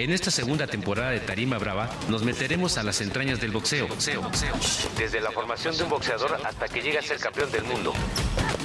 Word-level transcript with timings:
En 0.00 0.10
esta 0.12 0.30
segunda 0.30 0.66
temporada 0.66 1.10
de 1.10 1.20
Tarima 1.20 1.58
Brava 1.58 1.90
nos 2.08 2.22
meteremos 2.22 2.78
a 2.78 2.82
las 2.82 3.02
entrañas 3.02 3.38
del 3.38 3.50
boxeo. 3.50 3.86
boxeo, 3.86 4.22
boxeo. 4.22 4.54
Desde 4.96 5.20
la 5.20 5.30
formación 5.30 5.76
de 5.76 5.82
un 5.82 5.90
boxeador 5.90 6.40
hasta 6.42 6.68
que 6.68 6.80
llega 6.80 7.00
a 7.00 7.02
ser 7.02 7.18
campeón 7.18 7.52
del 7.52 7.64
mundo. 7.64 7.92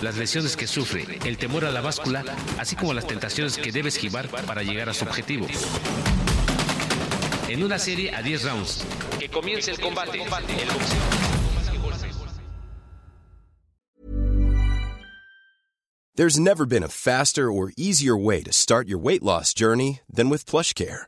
Las 0.02 0.16
lesiones 0.16 0.56
que 0.56 0.66
sufre, 0.66 1.20
el 1.26 1.38
temor 1.38 1.66
a 1.66 1.72
la 1.72 1.82
báscula, 1.82 2.24
así 2.58 2.78
como 2.78 2.94
las 2.94 3.06
tentaciones 3.06 3.58
que 3.58 3.74
debe 3.74 3.90
esquivar 3.90 4.30
para 4.30 4.64
llegar 4.64 4.88
a 4.88 4.94
su 4.94 5.04
objetivo. 5.04 5.46
En 7.50 7.66
una 7.66 7.80
serie 7.80 8.16
a 8.16 8.22
10 8.22 8.44
rounds. 8.46 8.86
Que 9.20 9.28
comience 9.28 9.72
el 9.72 9.80
combate. 9.82 10.18
El 10.24 10.30
boxeo. 10.30 11.00
There's 16.16 16.40
never 16.40 16.66
been 16.66 16.82
a 16.84 16.88
faster 16.88 17.52
or 17.52 17.74
easier 17.76 18.16
way 18.16 18.42
to 18.44 18.54
start 18.54 18.88
your 18.88 18.98
weight 18.98 19.22
loss 19.22 19.54
journey 19.54 20.00
than 20.10 20.30
with 20.30 20.46
PlushCare. 20.46 21.08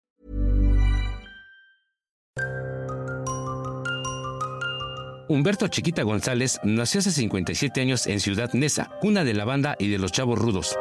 Humberto 5.31 5.69
Chiquita 5.69 6.03
González 6.03 6.59
nació 6.61 6.99
hace 6.99 7.09
57 7.09 7.79
años 7.79 8.05
en 8.05 8.19
Ciudad 8.19 8.51
Neza, 8.51 8.91
cuna 8.99 9.23
de 9.23 9.33
la 9.33 9.45
banda 9.45 9.77
y 9.79 9.87
de 9.87 9.97
los 9.97 10.11
chavos 10.11 10.37
rudos. 10.37 10.77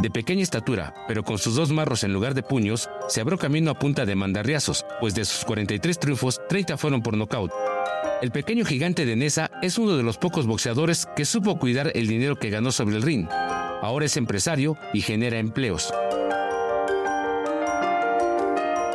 De 0.00 0.10
pequeña 0.10 0.42
estatura, 0.42 0.94
pero 1.06 1.22
con 1.22 1.38
sus 1.38 1.54
dos 1.54 1.70
marros 1.70 2.02
en 2.02 2.12
lugar 2.12 2.34
de 2.34 2.42
puños, 2.42 2.90
se 3.08 3.20
abrió 3.20 3.38
camino 3.38 3.70
a 3.70 3.78
punta 3.78 4.04
de 4.04 4.16
mandarriazos, 4.16 4.84
pues 4.98 5.14
de 5.14 5.24
sus 5.24 5.44
43 5.44 5.96
triunfos, 5.96 6.40
30 6.48 6.76
fueron 6.76 7.02
por 7.02 7.16
nocaut. 7.16 7.52
El 8.20 8.32
pequeño 8.32 8.64
gigante 8.64 9.06
de 9.06 9.14
Nesa 9.14 9.48
es 9.62 9.78
uno 9.78 9.96
de 9.96 10.02
los 10.02 10.18
pocos 10.18 10.48
boxeadores 10.48 11.06
que 11.14 11.24
supo 11.24 11.60
cuidar 11.60 11.92
el 11.94 12.08
dinero 12.08 12.34
que 12.34 12.50
ganó 12.50 12.72
sobre 12.72 12.96
el 12.96 13.02
ring. 13.02 13.28
Ahora 13.30 14.06
es 14.06 14.16
empresario 14.16 14.76
y 14.92 15.02
genera 15.02 15.38
empleos. 15.38 15.94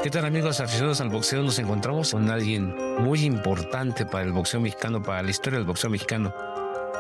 ¿Qué 0.04 0.10
tal 0.10 0.26
amigos 0.26 0.60
aficionados 0.60 1.00
al 1.00 1.08
boxeo? 1.08 1.42
Nos 1.44 1.60
encontramos 1.60 2.12
con 2.12 2.30
alguien 2.30 2.76
muy 3.02 3.24
importante 3.24 4.06
para 4.06 4.26
el 4.26 4.34
boxeo 4.34 4.60
mexicano, 4.60 5.02
para 5.02 5.24
la 5.24 5.30
historia 5.30 5.60
del 5.60 5.66
boxeo 5.66 5.90
mexicano. 5.90 6.36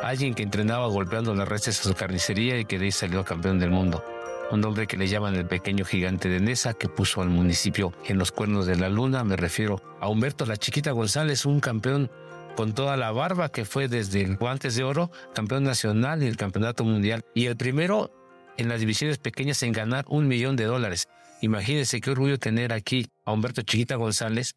Alguien 0.01 0.33
que 0.33 0.41
entrenaba 0.41 0.87
golpeando 0.87 1.35
las 1.35 1.45
redes 1.45 1.67
a 1.67 1.73
su 1.73 1.93
carnicería 1.95 2.57
y 2.57 2.63
que 2.63 2.79
de 2.79 2.85
ahí 2.85 2.91
salió 2.93 3.25
campeón 3.25 3.59
del 3.59 3.71
mundo. 3.71 4.05
Un 4.51 4.63
hombre 4.63 4.87
que 4.87 4.95
le 4.95 5.09
llaman 5.09 5.35
el 5.35 5.45
pequeño 5.45 5.83
gigante 5.83 6.29
de 6.29 6.39
Nesa 6.39 6.75
que 6.75 6.87
puso 6.87 7.21
al 7.21 7.27
municipio 7.27 7.91
en 8.05 8.17
los 8.17 8.31
cuernos 8.31 8.67
de 8.67 8.77
la 8.77 8.87
luna. 8.87 9.25
Me 9.25 9.35
refiero 9.35 9.81
a 9.99 10.07
Humberto 10.07 10.45
La 10.45 10.55
Chiquita 10.55 10.91
González, 10.91 11.45
un 11.45 11.59
campeón 11.59 12.09
con 12.55 12.71
toda 12.71 12.95
la 12.95 13.11
barba 13.11 13.49
que 13.49 13.65
fue 13.65 13.89
desde 13.89 14.21
el 14.21 14.37
guantes 14.37 14.77
de 14.77 14.85
oro, 14.85 15.11
campeón 15.35 15.65
nacional 15.65 16.23
y 16.23 16.27
el 16.27 16.37
campeonato 16.37 16.85
mundial. 16.85 17.25
Y 17.33 17.47
el 17.47 17.57
primero 17.57 18.11
en 18.55 18.69
las 18.69 18.79
divisiones 18.79 19.17
pequeñas 19.17 19.61
en 19.63 19.73
ganar 19.73 20.05
un 20.07 20.29
millón 20.29 20.55
de 20.55 20.63
dólares. 20.63 21.09
Imagínense 21.43 21.99
qué 21.99 22.09
orgullo 22.09 22.39
tener 22.39 22.71
aquí 22.71 23.11
a 23.25 23.33
Humberto 23.33 23.63
Chiquita 23.63 23.97
González, 23.97 24.55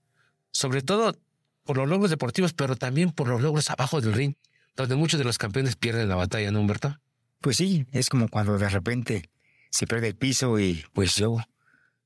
sobre 0.52 0.82
todo 0.82 1.18
por 1.64 1.78
los 1.78 1.88
logros 1.88 2.10
deportivos, 2.10 2.52
pero 2.52 2.76
también 2.76 3.10
por 3.10 3.26
los 3.26 3.42
logros 3.42 3.70
abajo 3.70 4.00
del 4.00 4.12
ring, 4.12 4.34
donde 4.76 4.94
muchos 4.94 5.18
de 5.18 5.24
los 5.24 5.36
campeones 5.36 5.74
pierden 5.74 6.08
la 6.08 6.14
batalla, 6.14 6.52
¿no, 6.52 6.60
Humberto? 6.60 6.96
Pues 7.40 7.56
sí, 7.56 7.86
es 7.90 8.08
como 8.08 8.28
cuando 8.28 8.56
de 8.56 8.68
repente 8.68 9.28
se 9.68 9.88
pierde 9.88 10.06
el 10.06 10.14
piso 10.14 10.60
y 10.60 10.84
pues 10.92 11.16
yo, 11.16 11.38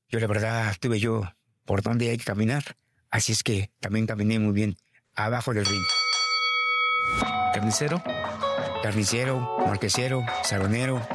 yo 0.09 0.19
la 0.19 0.25
verdad 0.25 0.75
tuve 0.79 0.99
yo 0.99 1.31
por 1.63 1.83
dónde 1.83 2.09
hay 2.09 2.17
que 2.17 2.25
caminar, 2.25 2.63
así 3.11 3.33
es 3.33 3.43
que 3.43 3.69
también 3.81 4.07
caminé 4.07 4.39
muy 4.39 4.51
bien 4.51 4.77
abajo 5.13 5.53
del 5.53 5.67
ring. 5.67 5.85
¿Carnicero? 7.53 8.01
Carnicero, 8.81 9.57
marquesero, 9.67 10.25
salonero, 10.43 11.07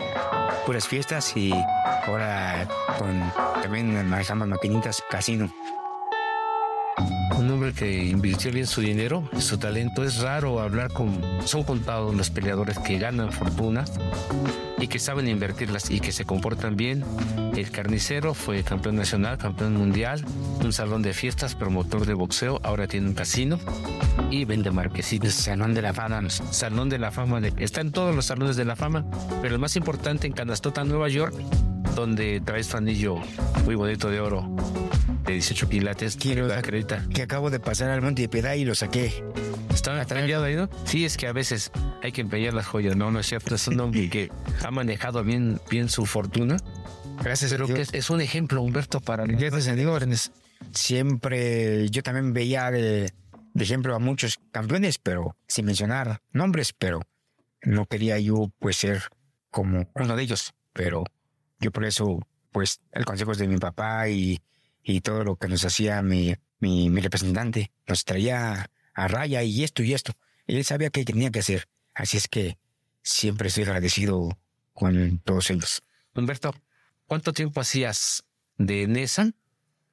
puras 0.66 0.88
fiestas 0.88 1.36
y 1.36 1.52
ahora 2.06 2.66
con 2.98 3.32
también 3.62 4.08
manejamos 4.08 4.48
maquinitas, 4.48 5.00
casino. 5.08 5.48
Un 7.36 7.50
hombre 7.50 7.72
que 7.72 8.04
invirtió 8.04 8.50
bien 8.50 8.66
su 8.66 8.80
dinero, 8.80 9.28
su 9.38 9.58
talento. 9.58 10.02
Es 10.04 10.20
raro 10.20 10.60
hablar 10.60 10.92
con... 10.92 11.20
Son 11.44 11.62
contados 11.62 12.14
los 12.14 12.30
peleadores 12.30 12.78
que 12.78 12.98
ganan 12.98 13.32
fortuna 13.32 13.84
y 14.78 14.88
que 14.88 14.98
saben 14.98 15.28
invertirlas 15.28 15.90
y 15.90 16.00
que 16.00 16.12
se 16.12 16.24
comportan 16.24 16.76
bien. 16.76 17.04
El 17.54 17.70
carnicero 17.70 18.34
fue 18.34 18.62
campeón 18.62 18.96
nacional, 18.96 19.38
campeón 19.38 19.76
mundial, 19.76 20.24
un 20.64 20.72
salón 20.72 21.02
de 21.02 21.12
fiestas, 21.12 21.54
promotor 21.54 22.06
de 22.06 22.14
boxeo, 22.14 22.60
ahora 22.62 22.86
tiene 22.86 23.08
un 23.08 23.14
casino 23.14 23.58
y 24.30 24.44
vende 24.44 24.70
marquesitas. 24.70 25.34
Salón 25.34 25.74
de 25.74 25.82
la 25.82 25.92
fama. 25.92 26.28
Salón 26.30 26.88
de 26.88 26.98
la 26.98 27.10
fama. 27.10 27.40
Está 27.58 27.80
en 27.80 27.92
todos 27.92 28.14
los 28.14 28.26
salones 28.26 28.56
de 28.56 28.64
la 28.64 28.76
fama, 28.76 29.04
pero 29.42 29.54
el 29.54 29.60
más 29.60 29.76
importante 29.76 30.26
en 30.26 30.32
Canastota, 30.32 30.84
Nueva 30.84 31.08
York, 31.08 31.34
donde 31.94 32.40
traes 32.44 32.68
tu 32.68 32.76
anillo 32.76 33.16
muy 33.64 33.74
bonito 33.74 34.10
de 34.10 34.20
oro 34.20 34.56
de 35.26 35.32
18 35.34 35.68
quilates. 35.68 36.16
Quiero 36.16 36.52
acredita. 36.52 37.04
Que 37.12 37.22
acabo 37.22 37.50
de 37.50 37.60
pasar 37.60 37.90
al 37.90 38.02
Monte 38.02 38.22
de 38.22 38.28
Piedad 38.28 38.54
y 38.54 38.64
lo 38.64 38.74
saqué. 38.74 39.24
¿Está 39.70 40.00
empeñado 40.00 40.44
ahí, 40.44 40.56
no? 40.56 40.68
Sí, 40.84 41.04
es 41.04 41.16
que 41.16 41.26
a 41.26 41.32
veces 41.32 41.70
hay 42.02 42.12
que 42.12 42.20
empeñar 42.20 42.54
las 42.54 42.66
joyas. 42.66 42.96
No, 42.96 43.10
no 43.10 43.20
es 43.20 43.26
cierto. 43.26 43.54
Es 43.54 43.68
un 43.68 43.78
hombre 43.80 44.08
que 44.08 44.30
ha 44.64 44.70
manejado 44.70 45.22
bien, 45.22 45.60
bien 45.70 45.88
su 45.88 46.06
fortuna. 46.06 46.56
Gracias, 47.22 47.50
pero 47.50 47.66
que 47.66 47.84
es, 47.92 48.10
un 48.10 48.20
ejemplo, 48.20 48.62
Humberto, 48.62 49.00
para 49.00 49.26
los 49.26 49.70
Siempre 50.72 51.88
yo 51.90 52.02
también 52.02 52.32
veía 52.32 52.70
de, 52.70 53.12
de 53.54 53.64
ejemplo 53.64 53.94
a 53.94 53.98
muchos 53.98 54.38
campeones, 54.52 54.98
pero 54.98 55.36
sin 55.46 55.66
mencionar 55.66 56.20
nombres, 56.32 56.72
pero 56.72 57.02
no 57.62 57.86
quería 57.86 58.18
yo 58.18 58.50
pues 58.58 58.76
ser 58.76 59.04
como 59.50 59.88
uno 59.94 60.16
de 60.16 60.22
ellos. 60.22 60.54
Pero 60.72 61.04
yo 61.60 61.70
por 61.70 61.84
eso, 61.84 62.20
pues, 62.52 62.80
el 62.92 63.04
consejo 63.04 63.32
es 63.32 63.38
de 63.38 63.48
mi 63.48 63.56
papá 63.56 64.08
y 64.08 64.40
y 64.88 65.00
todo 65.00 65.24
lo 65.24 65.34
que 65.34 65.48
nos 65.48 65.64
hacía 65.64 66.00
mi, 66.00 66.36
mi, 66.60 66.88
representante. 67.00 67.72
Nos 67.88 68.04
traía 68.04 68.70
a 68.94 69.08
raya 69.08 69.42
y 69.42 69.64
esto 69.64 69.82
y 69.82 69.92
esto. 69.92 70.12
él 70.46 70.64
sabía 70.64 70.90
qué 70.90 71.04
tenía 71.04 71.30
que 71.30 71.40
hacer. 71.40 71.68
Así 71.92 72.16
es 72.16 72.28
que 72.28 72.56
siempre 73.02 73.48
estoy 73.48 73.64
agradecido 73.64 74.38
con 74.72 75.18
todos 75.18 75.50
ellos. 75.50 75.82
Humberto, 76.14 76.54
¿cuánto 77.06 77.32
tiempo 77.32 77.60
hacías 77.60 78.22
de 78.58 78.86
Nessan 78.86 79.34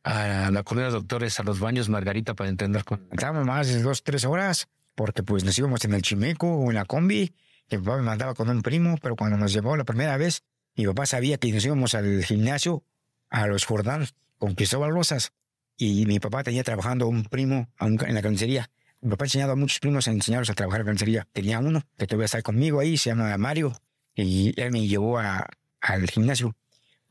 a 0.03 0.51
la 0.51 0.61
colonia 0.63 0.89
de 0.89 0.93
doctores, 0.93 1.39
a 1.39 1.43
los 1.43 1.59
baños 1.59 1.89
Margarita 1.89 2.35
para 2.35 2.51
entender 2.51 2.83
con... 2.83 3.07
Estábamos 3.11 3.47
más 3.47 3.67
de 3.69 3.81
dos, 3.81 4.03
tres 4.03 4.25
horas, 4.25 4.67
porque 4.93 5.23
pues 5.23 5.43
nos 5.43 5.57
íbamos 5.57 5.83
en 5.85 5.95
el 5.95 6.03
Chimeco 6.03 6.47
o 6.47 6.69
en 6.69 6.75
la 6.75 6.85
combi, 6.85 7.33
que 7.67 7.79
mi 7.79 7.83
papá 7.83 7.97
me 7.97 8.03
mandaba 8.03 8.35
con 8.35 8.47
un 8.47 8.61
primo, 8.61 8.97
pero 9.01 9.15
cuando 9.15 9.37
nos 9.37 9.53
llevó 9.53 9.75
la 9.75 9.85
primera 9.85 10.17
vez, 10.17 10.43
mi 10.75 10.85
papá 10.85 11.07
sabía 11.07 11.37
que 11.37 11.51
nos 11.51 11.65
íbamos 11.65 11.95
al 11.95 12.23
gimnasio, 12.23 12.83
a 13.29 13.47
los 13.47 13.65
Jordán, 13.65 14.05
con 14.43 14.55
Cristóbal 14.55 14.91
Rosas. 14.91 15.31
Y 15.77 16.05
mi 16.05 16.19
papá 16.19 16.43
tenía 16.43 16.65
trabajando 16.65 17.07
un 17.07 17.23
primo 17.23 17.69
en 17.79 18.13
la 18.13 18.21
carnicería. 18.21 18.69
Mi 18.99 19.09
papá 19.09 19.23
ha 19.23 19.27
enseñado 19.27 19.53
a 19.53 19.55
muchos 19.55 19.79
primos 19.79 20.05
a 20.09 20.11
enseñarlos 20.11 20.49
a 20.49 20.53
trabajar 20.53 20.81
en 20.81 20.87
carnicería. 20.87 21.25
Tenía 21.31 21.59
uno 21.59 21.81
que 21.97 22.07
todavía 22.07 22.25
está 22.25 22.41
conmigo 22.41 22.81
ahí, 22.81 22.97
se 22.97 23.09
llama 23.09 23.37
Mario, 23.37 23.71
y 24.13 24.53
él 24.59 24.71
me 24.71 24.85
llevó 24.85 25.17
al 25.17 26.09
gimnasio. 26.11 26.57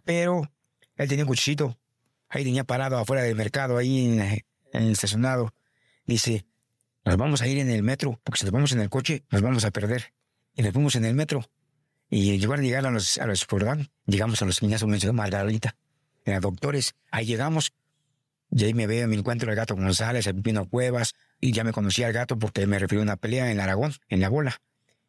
Pero 0.05 0.43
él 0.97 1.09
tenía 1.09 1.25
un 1.25 1.29
cuchillito, 1.29 1.79
ahí 2.29 2.45
tenía 2.45 2.65
parado 2.65 2.99
afuera 2.99 3.23
del 3.23 3.35
mercado, 3.35 3.79
ahí 3.79 4.05
en, 4.05 4.45
el 4.75 4.93
estacionado. 4.93 5.55
Dice, 6.05 6.45
nos 7.07 7.17
vamos 7.17 7.41
a 7.41 7.47
ir 7.47 7.59
en 7.61 7.71
el 7.71 7.83
metro, 7.83 8.21
porque 8.25 8.41
si 8.41 8.45
nos 8.45 8.53
vamos 8.53 8.73
en 8.73 8.81
el 8.81 8.91
coche, 8.91 9.25
nos 9.31 9.41
vamos 9.41 9.65
a 9.65 9.71
perder. 9.71 10.13
Y 10.55 10.61
nos 10.61 10.75
fuimos 10.75 10.97
en 10.97 11.07
el 11.07 11.15
metro. 11.15 11.49
Y 12.11 12.37
llegar 12.37 12.59
a 12.59 12.63
llegar 12.63 12.87
a 12.87 12.91
los, 12.91 13.17
a 13.17 13.25
los 13.25 13.47
llegamos 14.05 14.43
a 14.43 14.45
los 14.45 14.59
gimnasios, 14.59 14.91
mencionó 14.91 15.15
Margarita 15.15 15.75
a 16.27 16.41
doctores. 16.41 16.95
Ahí 17.11 17.27
llegamos 17.27 17.73
y 18.55 18.65
ahí 18.65 18.75
me 18.75 18.87
veo, 18.87 19.09
me 19.09 19.17
encuentro 19.17 19.51
el 19.51 19.57
gato 19.57 19.75
González, 19.75 20.27
el 20.27 20.43
Pino 20.43 20.69
Cuevas, 20.69 21.15
y 21.41 21.53
ya 21.53 21.65
me 21.65 21.73
conocía 21.73 22.07
al 22.07 22.13
gato 22.13 22.39
porque 22.39 22.67
me 22.67 22.79
refirió 22.79 23.01
a 23.01 23.05
una 23.05 23.17
pelea 23.17 23.51
en 23.51 23.61
Aragón, 23.61 23.95
en 24.09 24.21
la 24.21 24.29
bola. 24.29 24.61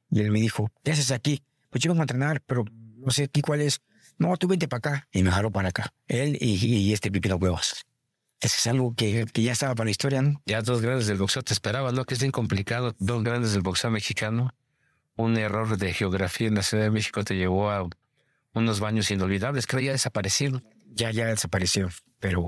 Y 0.10 0.22
él 0.22 0.32
me 0.32 0.40
dijo, 0.40 0.72
¿qué 0.84 0.92
haces 0.92 1.12
aquí? 1.12 1.44
Pues 1.70 1.84
yo 1.84 1.92
vengo 1.92 2.02
a 2.02 2.06
entrenar, 2.06 2.42
pero 2.46 2.64
no 2.72 3.12
sé 3.12 3.26
aquí 3.26 3.42
cuál 3.42 3.62
es. 3.62 3.82
No, 4.18 4.38
tú 4.38 4.48
vente 4.48 4.68
para 4.68 4.78
acá. 4.78 5.08
Y 5.12 5.24
me 5.24 5.32
jaló 5.32 5.52
para 5.52 5.70
acá. 5.70 5.94
Él 6.08 6.38
y, 6.40 6.94
este 6.94 7.12
Pipino 7.12 7.38
Cuevas. 7.38 7.84
Eso 8.40 8.56
es 8.58 8.68
algo 8.68 8.94
que, 8.96 9.26
que, 9.32 9.42
ya 9.42 9.52
estaba 9.52 9.76
para 9.76 9.86
la 9.86 9.92
historia, 9.92 10.22
¿no? 10.22 10.42
Ya 10.46 10.62
dos 10.62 10.82
grandes 10.82 11.08
del 11.08 11.18
boxeo 11.18 11.44
te 11.44 11.54
esperaban, 11.54 11.96
¿no? 11.96 12.06
Que 12.06 12.14
es 12.14 12.20
bien 12.20 12.32
complicado. 12.32 12.96
Dos 13.00 13.24
grandes 13.24 13.54
del 13.54 13.62
boxeo 13.62 13.90
mexicano. 13.90 14.54
Un 15.16 15.38
error 15.38 15.78
de 15.78 15.94
geografía 15.94 16.48
en 16.48 16.56
la 16.56 16.64
Ciudad 16.64 16.84
de 16.84 16.92
México 16.92 17.24
te 17.24 17.36
llevó 17.36 17.72
a 17.72 17.88
unos 18.54 18.80
baños 18.80 19.12
inolvidables. 19.12 19.68
Creo 19.68 19.82
ya 19.82 19.92
ya, 20.94 21.12
ya 21.12 21.28
desapareció, 21.28 21.90
pero 22.20 22.48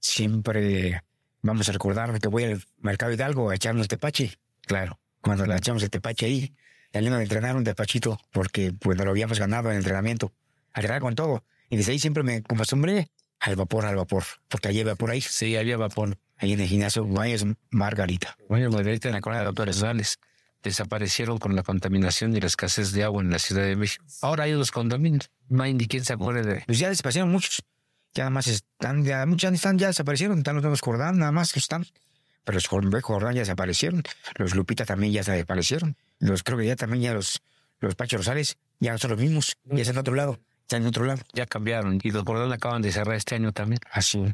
siempre 0.00 1.02
vamos 1.42 1.68
a 1.68 1.72
recordar 1.72 2.18
que 2.20 2.28
voy 2.28 2.44
al 2.44 2.64
mercado 2.78 3.12
Hidalgo 3.12 3.50
a 3.50 3.54
echarnos 3.54 3.88
tepache. 3.88 4.38
Claro. 4.62 4.98
Cuando 5.20 5.46
la 5.46 5.56
echamos 5.56 5.82
el 5.82 5.90
tepache 5.90 6.26
ahí, 6.26 6.54
saliendo 6.92 7.18
de 7.18 7.24
entrenar 7.24 7.56
un 7.56 7.64
tepachito, 7.64 8.18
porque 8.32 8.72
pues 8.72 8.98
lo 8.98 9.10
habíamos 9.10 9.38
ganado 9.38 9.68
en 9.68 9.72
el 9.72 9.78
entrenamiento. 9.78 10.32
A 10.72 10.80
entrenar 10.80 11.00
con 11.00 11.14
todo. 11.14 11.44
Y 11.68 11.76
desde 11.76 11.92
ahí 11.92 11.98
siempre 11.98 12.22
me 12.22 12.36
acostumbré 12.36 13.10
al 13.40 13.56
vapor, 13.56 13.86
al 13.86 13.96
vapor. 13.96 14.24
Porque 14.48 14.68
había 14.68 14.84
vapor 14.84 15.10
ahí. 15.10 15.20
Sí, 15.20 15.56
había 15.56 15.76
vapor. 15.76 16.18
Ahí 16.36 16.52
en 16.52 16.60
el 16.60 16.68
gimnasio 16.68 17.04
Baños 17.06 17.44
Margarita. 17.70 18.36
Baños 18.48 18.72
Margarita 18.72 19.08
en 19.08 19.14
la 19.14 19.20
colonia 19.20 19.40
de 19.40 19.46
Doctores 19.46 19.76
Rosales. 19.76 20.18
Desaparecieron 20.62 21.38
con 21.38 21.54
la 21.54 21.62
contaminación 21.62 22.36
y 22.36 22.40
la 22.40 22.46
escasez 22.46 22.92
de 22.92 23.04
agua 23.04 23.22
en 23.22 23.30
la 23.30 23.38
Ciudad 23.38 23.62
de 23.62 23.76
México. 23.76 24.04
Ahora 24.20 24.44
hay 24.44 24.52
los 24.52 24.70
condominios. 24.70 25.30
No 25.48 25.62
hay 25.62 25.74
ni 25.74 25.86
quien 25.86 26.04
se 26.04 26.12
acuerde 26.12 26.42
de. 26.42 26.62
Pues 26.66 26.78
ya 26.78 26.88
desaparecieron 26.88 27.30
muchos. 27.30 27.62
Ya 28.16 28.22
nada 28.22 28.30
más 28.30 28.46
están, 28.46 29.04
ya 29.04 29.26
muchos 29.26 29.52
están, 29.52 29.78
ya 29.78 29.88
desaparecieron. 29.88 30.38
Están 30.38 30.54
los 30.54 30.62
nuevos 30.62 30.80
Jordán, 30.80 31.18
nada 31.18 31.32
más 31.32 31.52
que 31.52 31.58
están. 31.58 31.84
Pero 32.44 32.56
los 32.56 32.66
Jordán 32.66 33.34
ya 33.34 33.40
desaparecieron. 33.40 34.04
Los 34.36 34.54
Lupita 34.54 34.86
también 34.86 35.12
ya 35.12 35.22
desaparecieron. 35.22 35.96
Los 36.18 36.42
creo 36.42 36.56
que 36.56 36.64
ya 36.64 36.76
también 36.76 37.02
ya 37.02 37.12
los, 37.12 37.42
los 37.78 37.94
Pacho 37.94 38.16
Rosales 38.16 38.56
ya 38.80 38.92
no 38.92 38.98
son 38.98 39.10
los 39.10 39.20
mismos. 39.20 39.58
Ya 39.64 39.82
están 39.82 39.96
en 39.96 40.00
otro 40.00 40.14
lado. 40.14 40.40
Están 40.62 40.80
en 40.80 40.88
otro 40.88 41.04
lado. 41.04 41.20
Ya 41.34 41.44
cambiaron. 41.44 42.00
Y 42.02 42.10
los 42.10 42.24
Jordán 42.24 42.50
acaban 42.52 42.80
de 42.80 42.90
cerrar 42.90 43.16
este 43.16 43.34
año 43.34 43.52
también. 43.52 43.80
Así. 43.92 44.24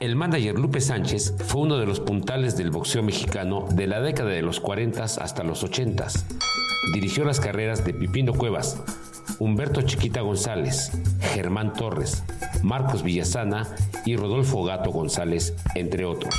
El 0.00 0.16
manager 0.16 0.58
Lupe 0.58 0.80
Sánchez 0.80 1.34
fue 1.46 1.60
uno 1.60 1.78
de 1.78 1.86
los 1.86 2.00
puntales 2.00 2.56
del 2.56 2.72
boxeo 2.72 3.04
mexicano 3.04 3.68
de 3.70 3.86
la 3.86 4.00
década 4.00 4.30
de 4.30 4.42
los 4.42 4.58
40 4.58 5.04
hasta 5.04 5.44
los 5.44 5.62
80. 5.62 6.08
Dirigió 6.92 7.24
las 7.24 7.40
carreras 7.40 7.84
de 7.84 7.94
Pipino 7.94 8.32
Cuevas, 8.32 8.82
Humberto 9.38 9.82
Chiquita 9.82 10.20
González, 10.20 10.92
Germán 11.20 11.72
Torres, 11.72 12.24
Marcos 12.62 13.02
Villasana 13.02 13.66
y 14.04 14.16
Rodolfo 14.16 14.64
Gato 14.64 14.90
González, 14.90 15.54
entre 15.74 16.04
otros. 16.04 16.34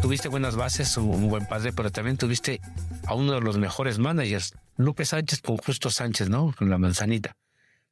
Tuviste 0.00 0.28
buenas 0.28 0.56
bases, 0.56 0.96
un 0.96 1.28
buen 1.28 1.46
padre, 1.46 1.72
pero 1.72 1.90
también 1.90 2.16
tuviste 2.16 2.60
a 3.06 3.14
uno 3.14 3.32
de 3.32 3.40
los 3.40 3.58
mejores 3.58 3.98
managers, 3.98 4.54
Lupe 4.76 5.04
Sánchez 5.04 5.42
con 5.42 5.56
Justo 5.56 5.90
Sánchez, 5.90 6.28
¿no? 6.28 6.54
Con 6.56 6.70
la 6.70 6.78
manzanita 6.78 7.36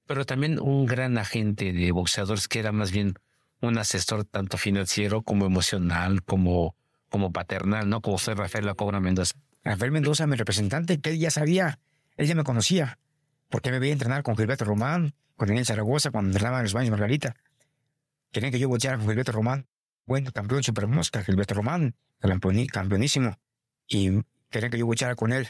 pero 0.06 0.24
también 0.24 0.60
un 0.60 0.86
gran 0.86 1.18
agente 1.18 1.72
de 1.72 1.92
boxeadores 1.92 2.48
que 2.48 2.58
era 2.58 2.72
más 2.72 2.92
bien 2.92 3.14
un 3.60 3.78
asesor 3.78 4.24
tanto 4.24 4.58
financiero 4.58 5.22
como 5.22 5.46
emocional, 5.46 6.22
como, 6.22 6.76
como 7.14 7.30
paternal, 7.30 7.88
¿no? 7.88 8.00
Como 8.00 8.18
fue 8.18 8.34
Rafael 8.34 8.66
La 8.66 8.74
Cobra 8.74 8.98
Mendoza. 8.98 9.36
Rafael 9.62 9.92
Mendoza, 9.92 10.26
mi 10.26 10.34
representante, 10.34 11.00
que 11.00 11.10
él 11.10 11.20
ya 11.20 11.30
sabía, 11.30 11.78
él 12.16 12.26
ya 12.26 12.34
me 12.34 12.42
conocía, 12.42 12.98
porque 13.50 13.70
me 13.70 13.78
veía 13.78 13.92
entrenar 13.92 14.24
con 14.24 14.36
Gilberto 14.36 14.64
Román, 14.64 15.14
con 15.36 15.46
Daniel 15.46 15.64
Zaragoza, 15.64 16.10
cuando 16.10 16.30
entrenaba 16.30 16.58
en 16.58 16.64
los 16.64 16.72
baños 16.72 16.90
Margarita. 16.90 17.36
Querían 18.32 18.50
que 18.50 18.58
yo 18.58 18.68
boxeara 18.68 18.98
con 18.98 19.06
Gilberto 19.06 19.30
Román. 19.30 19.68
Bueno, 20.06 20.32
campeón 20.32 20.64
super 20.64 20.88
mosca, 20.88 21.22
Gilberto 21.22 21.54
Román, 21.54 21.94
campeonísimo. 22.18 23.38
Y 23.86 24.20
querían 24.50 24.72
que 24.72 24.78
yo 24.78 24.86
boxeara 24.86 25.14
con 25.14 25.32
él. 25.32 25.46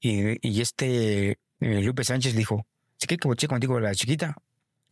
Y, 0.00 0.46
y 0.46 0.60
este 0.60 1.38
eh, 1.60 1.82
Lupe 1.82 2.04
Sánchez 2.04 2.34
dijo, 2.34 2.66
si 2.98 3.06
quiere 3.06 3.20
que 3.20 3.28
boche 3.28 3.48
contigo 3.48 3.80
la 3.80 3.94
chiquita, 3.94 4.36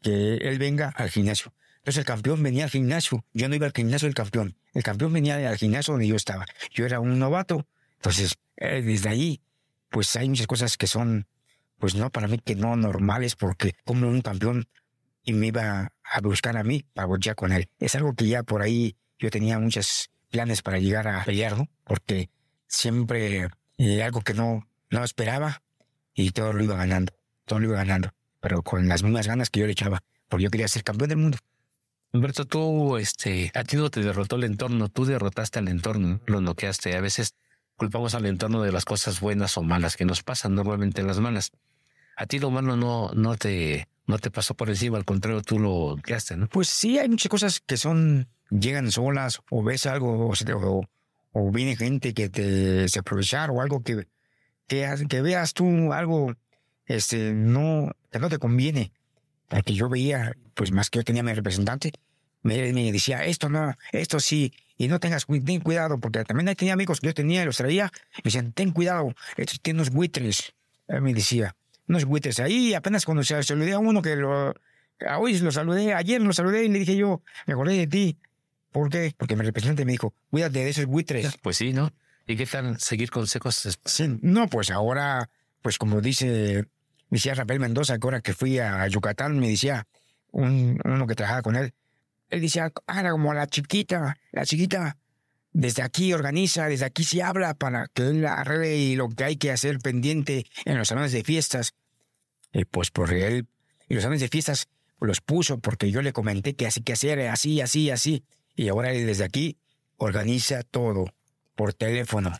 que 0.00 0.36
él 0.36 0.58
venga 0.58 0.88
al 0.88 1.10
gimnasio. 1.10 1.52
Entonces 1.88 2.00
el 2.00 2.04
campeón 2.04 2.42
venía 2.42 2.64
al 2.64 2.70
gimnasio. 2.70 3.24
Yo 3.32 3.48
no 3.48 3.54
iba 3.54 3.64
al 3.64 3.72
gimnasio 3.72 4.06
del 4.08 4.14
campeón. 4.14 4.54
El 4.74 4.82
campeón 4.82 5.10
venía 5.10 5.36
al 5.48 5.56
gimnasio 5.56 5.92
donde 5.94 6.06
yo 6.06 6.16
estaba. 6.16 6.44
Yo 6.70 6.84
era 6.84 7.00
un 7.00 7.18
novato. 7.18 7.66
Entonces, 7.96 8.34
eh, 8.56 8.82
desde 8.82 9.08
ahí, 9.08 9.40
pues 9.88 10.14
hay 10.16 10.28
muchas 10.28 10.46
cosas 10.46 10.76
que 10.76 10.86
son, 10.86 11.26
pues 11.78 11.94
no, 11.94 12.10
para 12.10 12.28
mí 12.28 12.38
que 12.44 12.56
no 12.56 12.76
normales, 12.76 13.36
porque 13.36 13.74
como 13.86 14.06
un 14.06 14.20
campeón 14.20 14.68
y 15.24 15.32
me 15.32 15.46
iba 15.46 15.90
a 16.04 16.20
buscar 16.20 16.58
a 16.58 16.62
mí 16.62 16.84
para 16.92 17.06
bochear 17.06 17.36
con 17.36 17.52
él. 17.52 17.70
Es 17.78 17.94
algo 17.94 18.14
que 18.14 18.26
ya 18.28 18.42
por 18.42 18.60
ahí 18.60 18.94
yo 19.18 19.30
tenía 19.30 19.58
muchos 19.58 20.10
planes 20.30 20.60
para 20.60 20.78
llegar 20.78 21.08
a 21.08 21.24
pelear. 21.24 21.56
Porque 21.84 22.28
siempre 22.66 23.48
eh, 23.78 24.02
algo 24.02 24.20
que 24.20 24.34
no, 24.34 24.68
no 24.90 25.04
esperaba 25.04 25.62
y 26.12 26.32
todo 26.32 26.52
lo 26.52 26.62
iba 26.62 26.76
ganando 26.76 27.18
todo 27.48 27.58
lo 27.58 27.66
iba 27.66 27.76
ganando, 27.78 28.10
pero 28.40 28.62
con 28.62 28.86
las 28.86 29.02
mismas 29.02 29.26
ganas 29.26 29.50
que 29.50 29.60
yo 29.60 29.66
le 29.66 29.72
echaba, 29.72 30.04
porque 30.28 30.44
yo 30.44 30.50
quería 30.50 30.68
ser 30.68 30.84
campeón 30.84 31.08
del 31.08 31.18
mundo. 31.18 31.38
Humberto, 32.12 32.46
tú, 32.46 32.96
este, 32.96 33.52
a 33.54 33.64
ti 33.64 33.76
no 33.76 33.90
te 33.90 34.00
derrotó 34.00 34.36
el 34.36 34.44
entorno, 34.44 34.88
tú 34.88 35.04
derrotaste 35.04 35.58
al 35.58 35.68
entorno, 35.68 36.20
lo 36.26 36.40
noqueaste. 36.40 36.96
A 36.96 37.00
veces 37.00 37.34
culpamos 37.76 38.14
al 38.14 38.26
entorno 38.26 38.62
de 38.62 38.72
las 38.72 38.84
cosas 38.84 39.20
buenas 39.20 39.56
o 39.58 39.62
malas 39.62 39.96
que 39.96 40.06
nos 40.06 40.22
pasan, 40.22 40.54
normalmente 40.54 41.02
las 41.02 41.20
malas. 41.20 41.52
A 42.16 42.26
ti 42.26 42.38
lo 42.38 42.50
malo 42.50 42.76
no, 42.76 43.10
no 43.12 43.36
te, 43.36 43.88
no 44.06 44.18
te 44.18 44.30
pasó 44.30 44.54
por 44.54 44.70
encima, 44.70 44.96
al 44.96 45.04
contrario, 45.04 45.42
tú 45.42 45.58
lo 45.58 45.96
noqueaste, 45.96 46.36
¿no? 46.36 46.48
Pues 46.48 46.68
sí, 46.68 46.98
hay 46.98 47.08
muchas 47.08 47.28
cosas 47.28 47.60
que 47.60 47.76
son, 47.76 48.26
llegan 48.50 48.90
solas, 48.90 49.40
o 49.50 49.62
ves 49.62 49.86
algo, 49.86 50.30
o, 50.30 50.88
o, 51.32 51.50
viene 51.52 51.76
gente 51.76 52.14
que 52.14 52.30
te 52.30 52.88
se 52.88 52.98
aprovechar, 52.98 53.50
o 53.50 53.60
algo 53.60 53.82
que, 53.82 54.08
que, 54.66 55.06
que 55.08 55.22
veas 55.22 55.52
tú 55.52 55.92
algo 55.92 56.34
este, 56.86 57.34
no, 57.34 57.92
que 58.10 58.18
no 58.18 58.28
te 58.30 58.38
conviene. 58.38 58.92
Porque 59.48 59.74
yo 59.74 59.88
veía, 59.88 60.36
pues 60.54 60.72
más 60.72 60.90
que 60.90 60.98
yo 60.98 61.04
tenía 61.04 61.22
mi 61.22 61.32
representante, 61.32 61.92
me, 62.42 62.72
me 62.72 62.92
decía, 62.92 63.24
esto 63.24 63.48
no, 63.48 63.74
esto 63.92 64.20
sí, 64.20 64.52
y 64.76 64.88
no 64.88 65.00
tengas 65.00 65.26
ten 65.26 65.60
cuidado, 65.60 65.98
porque 65.98 66.24
también 66.24 66.54
tenía 66.54 66.74
amigos 66.74 67.00
que 67.00 67.08
yo 67.08 67.14
tenía, 67.14 67.44
los 67.44 67.56
traía, 67.56 67.90
me 68.18 68.22
decían, 68.24 68.52
ten 68.52 68.70
cuidado, 68.70 69.12
esto 69.36 69.56
tiene 69.60 69.80
unos 69.80 69.90
buitres. 69.90 70.54
Él 70.86 71.02
me 71.02 71.12
decía, 71.12 71.56
unos 71.88 72.04
buitres. 72.04 72.38
Ahí 72.38 72.74
apenas 72.74 73.04
cuando 73.04 73.24
se 73.24 73.42
saludé 73.42 73.72
a 73.72 73.78
uno 73.78 74.00
que 74.02 74.14
lo, 74.16 74.54
hoy 75.18 75.38
lo 75.38 75.50
saludé, 75.50 75.94
ayer 75.94 76.20
lo 76.20 76.32
saludé 76.32 76.64
y 76.64 76.68
le 76.68 76.78
dije 76.78 76.96
yo, 76.96 77.22
me 77.46 77.54
acordé 77.54 77.76
de 77.76 77.86
ti. 77.86 78.18
¿Por 78.70 78.90
qué? 78.90 79.12
Porque 79.16 79.34
mi 79.34 79.42
representante 79.42 79.84
me 79.84 79.92
dijo, 79.92 80.14
cuídate 80.30 80.60
de 80.60 80.70
esos 80.70 80.86
buitres. 80.86 81.36
Pues 81.42 81.56
sí, 81.56 81.72
¿no? 81.72 81.92
¿Y 82.26 82.36
qué 82.36 82.46
tal 82.46 82.78
seguir 82.78 83.10
consejos? 83.10 83.78
Sí, 83.84 84.18
no, 84.20 84.48
pues 84.48 84.70
ahora, 84.70 85.30
pues 85.62 85.78
como 85.78 86.00
dice 86.00 86.66
decía 87.10 87.34
Rafael 87.34 87.60
Mendoza, 87.60 87.98
que 87.98 88.06
ahora 88.06 88.20
que 88.20 88.34
fui 88.34 88.58
a 88.58 88.86
Yucatán, 88.88 89.38
me 89.38 89.48
decía 89.48 89.86
un, 90.30 90.80
uno 90.84 91.06
que 91.06 91.14
trabajaba 91.14 91.42
con 91.42 91.56
él, 91.56 91.72
él 92.30 92.40
decía, 92.40 92.72
ah, 92.86 93.10
como 93.10 93.32
la 93.32 93.46
chiquita, 93.46 94.18
la 94.32 94.44
chiquita, 94.44 94.96
desde 95.52 95.82
aquí 95.82 96.12
organiza, 96.12 96.68
desde 96.68 96.84
aquí 96.84 97.04
se 97.04 97.22
habla 97.22 97.54
para 97.54 97.88
que 97.88 98.02
él 98.02 98.26
arregle 98.26 98.96
lo 98.96 99.08
que 99.08 99.24
hay 99.24 99.36
que 99.36 99.50
hacer 99.50 99.78
pendiente 99.78 100.46
en 100.64 100.76
los 100.76 100.88
salones 100.88 101.12
de 101.12 101.24
fiestas. 101.24 101.74
Y 102.52 102.64
pues 102.64 102.90
por 102.90 103.12
él, 103.12 103.46
y 103.88 103.94
los 103.94 104.02
salones 104.02 104.20
de 104.20 104.28
fiestas 104.28 104.68
los 105.00 105.20
puso 105.20 105.58
porque 105.58 105.90
yo 105.90 106.02
le 106.02 106.12
comenté 106.12 106.54
que 106.54 106.66
así 106.66 106.82
que 106.82 106.92
hacer, 106.92 107.20
así, 107.28 107.60
así, 107.60 107.90
así. 107.90 108.24
Y 108.54 108.68
ahora 108.68 108.92
él 108.92 109.06
desde 109.06 109.24
aquí 109.24 109.56
organiza 109.96 110.62
todo 110.62 111.06
por 111.54 111.72
teléfono. 111.72 112.36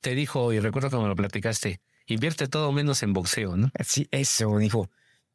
Te 0.00 0.14
dijo, 0.14 0.52
y 0.52 0.60
recuerdo 0.60 0.90
cuando 0.90 1.08
lo 1.08 1.16
platicaste, 1.16 1.80
Invierte 2.06 2.48
todo 2.48 2.70
menos 2.72 3.02
en 3.02 3.12
boxeo, 3.12 3.56
¿no? 3.56 3.70
Sí, 3.84 4.08
eso, 4.10 4.58
dijo. 4.58 4.90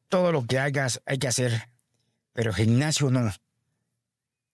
Todo 0.07 0.31
lo 0.31 0.45
que 0.45 0.59
hagas 0.59 1.01
hay 1.05 1.17
que 1.17 1.27
hacer, 1.27 1.69
pero 2.33 2.53
gimnasio 2.53 3.09
no. 3.09 3.31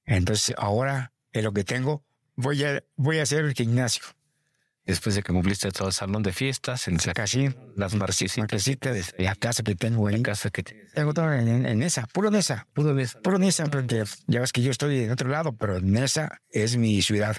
Entonces 0.06 0.56
ahora, 0.58 1.14
en 1.32 1.44
lo 1.44 1.54
que 1.54 1.64
tengo, 1.64 2.04
voy 2.36 2.64
a, 2.64 2.84
voy 2.96 3.20
a 3.20 3.24
hacer 3.24 3.46
el 3.46 3.54
gimnasio. 3.54 4.04
Después 4.86 5.16
de 5.16 5.24
que 5.24 5.34
cumpliste 5.34 5.72
todo 5.72 5.88
el 5.88 5.94
salón 5.94 6.22
de 6.22 6.32
fiestas, 6.32 6.88
en 6.88 6.98
Casi, 6.98 7.50
las 7.76 7.96
marquesitas, 7.96 9.16
la 9.18 9.36
casa 9.36 9.64
que 9.64 9.74
tengo 9.74 10.08
ahí. 10.08 10.18
La 10.18 10.24
casa 10.24 10.52
que 10.52 10.62
tengo 10.62 11.12
todo 11.12 11.34
en, 11.34 11.82
esa, 11.82 12.06
puro 12.06 12.28
en 12.28 12.36
esa. 12.36 12.68
Puro 12.72 12.92
en 12.92 13.00
esa. 13.00 13.20
Puro 13.20 13.38
en 13.38 13.44
esa, 13.46 13.66
porque 13.66 14.04
ya 14.28 14.42
ves 14.42 14.52
que 14.52 14.62
yo 14.62 14.70
estoy 14.70 15.00
en 15.00 15.12
otro 15.12 15.28
lado, 15.28 15.54
pero 15.54 15.78
en 15.78 15.98
esa 15.98 16.40
es 16.50 16.78
mi 16.78 17.02
ciudad. 17.02 17.36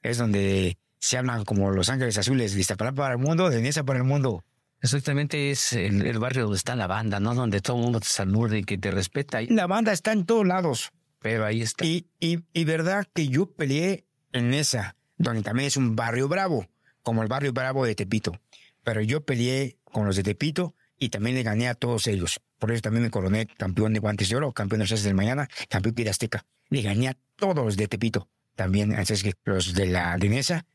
Es 0.00 0.16
donde 0.16 0.78
se 0.98 1.18
hablan 1.18 1.44
como 1.44 1.70
Los 1.70 1.88
Ángeles 1.88 2.18
Azules, 2.18 2.54
de 2.54 2.60
Iztapalapa 2.60 3.02
para 3.02 3.14
el 3.14 3.20
mundo, 3.20 3.50
de 3.50 3.60
Nesa 3.60 3.84
para 3.84 3.98
el 3.98 4.04
mundo. 4.04 4.44
Exactamente, 4.80 5.50
es 5.50 5.72
el, 5.72 6.18
barrio 6.18 6.44
donde 6.44 6.56
está 6.56 6.76
la 6.76 6.86
banda, 6.86 7.18
¿no? 7.18 7.34
Donde 7.34 7.60
todo 7.60 7.76
el 7.78 7.82
mundo 7.82 8.00
te 8.00 8.06
saluda 8.06 8.56
y 8.56 8.62
que 8.62 8.78
te 8.78 8.90
respeta. 8.90 9.40
La 9.48 9.66
banda 9.66 9.92
está 9.92 10.12
en 10.12 10.24
todos 10.24 10.46
lados. 10.46 10.92
Pero 11.20 11.44
ahí 11.44 11.62
está. 11.62 11.84
Y, 11.84 12.06
y, 12.20 12.44
y 12.52 12.64
verdad 12.64 13.06
que 13.12 13.26
yo 13.26 13.50
peleé 13.50 14.04
en 14.32 14.54
esa, 14.54 14.94
donde 15.16 15.42
también 15.42 15.66
es 15.66 15.76
un 15.76 15.96
barrio 15.96 16.28
bravo, 16.28 16.68
como 17.02 17.22
el 17.22 17.28
barrio 17.28 17.52
bravo 17.52 17.84
de 17.84 17.96
Tepito. 17.96 18.38
Pero 18.84 19.02
yo 19.02 19.24
peleé 19.24 19.78
con 19.84 20.06
los 20.06 20.14
de 20.14 20.22
Tepito 20.22 20.76
y 20.96 21.08
también 21.08 21.34
le 21.34 21.42
gané 21.42 21.68
a 21.68 21.74
todos 21.74 22.06
ellos. 22.06 22.40
Por 22.58 22.70
eso 22.70 22.82
también 22.82 23.02
me 23.02 23.10
coroné 23.10 23.46
campeón 23.46 23.94
de 23.94 24.00
guantes 24.00 24.28
de 24.28 24.36
oro, 24.36 24.52
campeón 24.52 24.80
de 24.80 24.86
los 24.86 25.02
del 25.02 25.14
mañana, 25.14 25.48
campeón 25.68 25.94
de 25.94 26.10
Azteca. 26.10 26.44
Le 26.70 26.82
gané 26.82 27.08
a 27.08 27.16
todos 27.36 27.64
los 27.64 27.76
de 27.76 27.88
Tepito. 27.88 28.28
También, 28.54 28.94
así 28.94 29.14
que 29.22 29.34
los 29.44 29.74
de 29.74 29.86
la 29.86 30.16
de 30.18 30.28
Nesa 30.28 30.66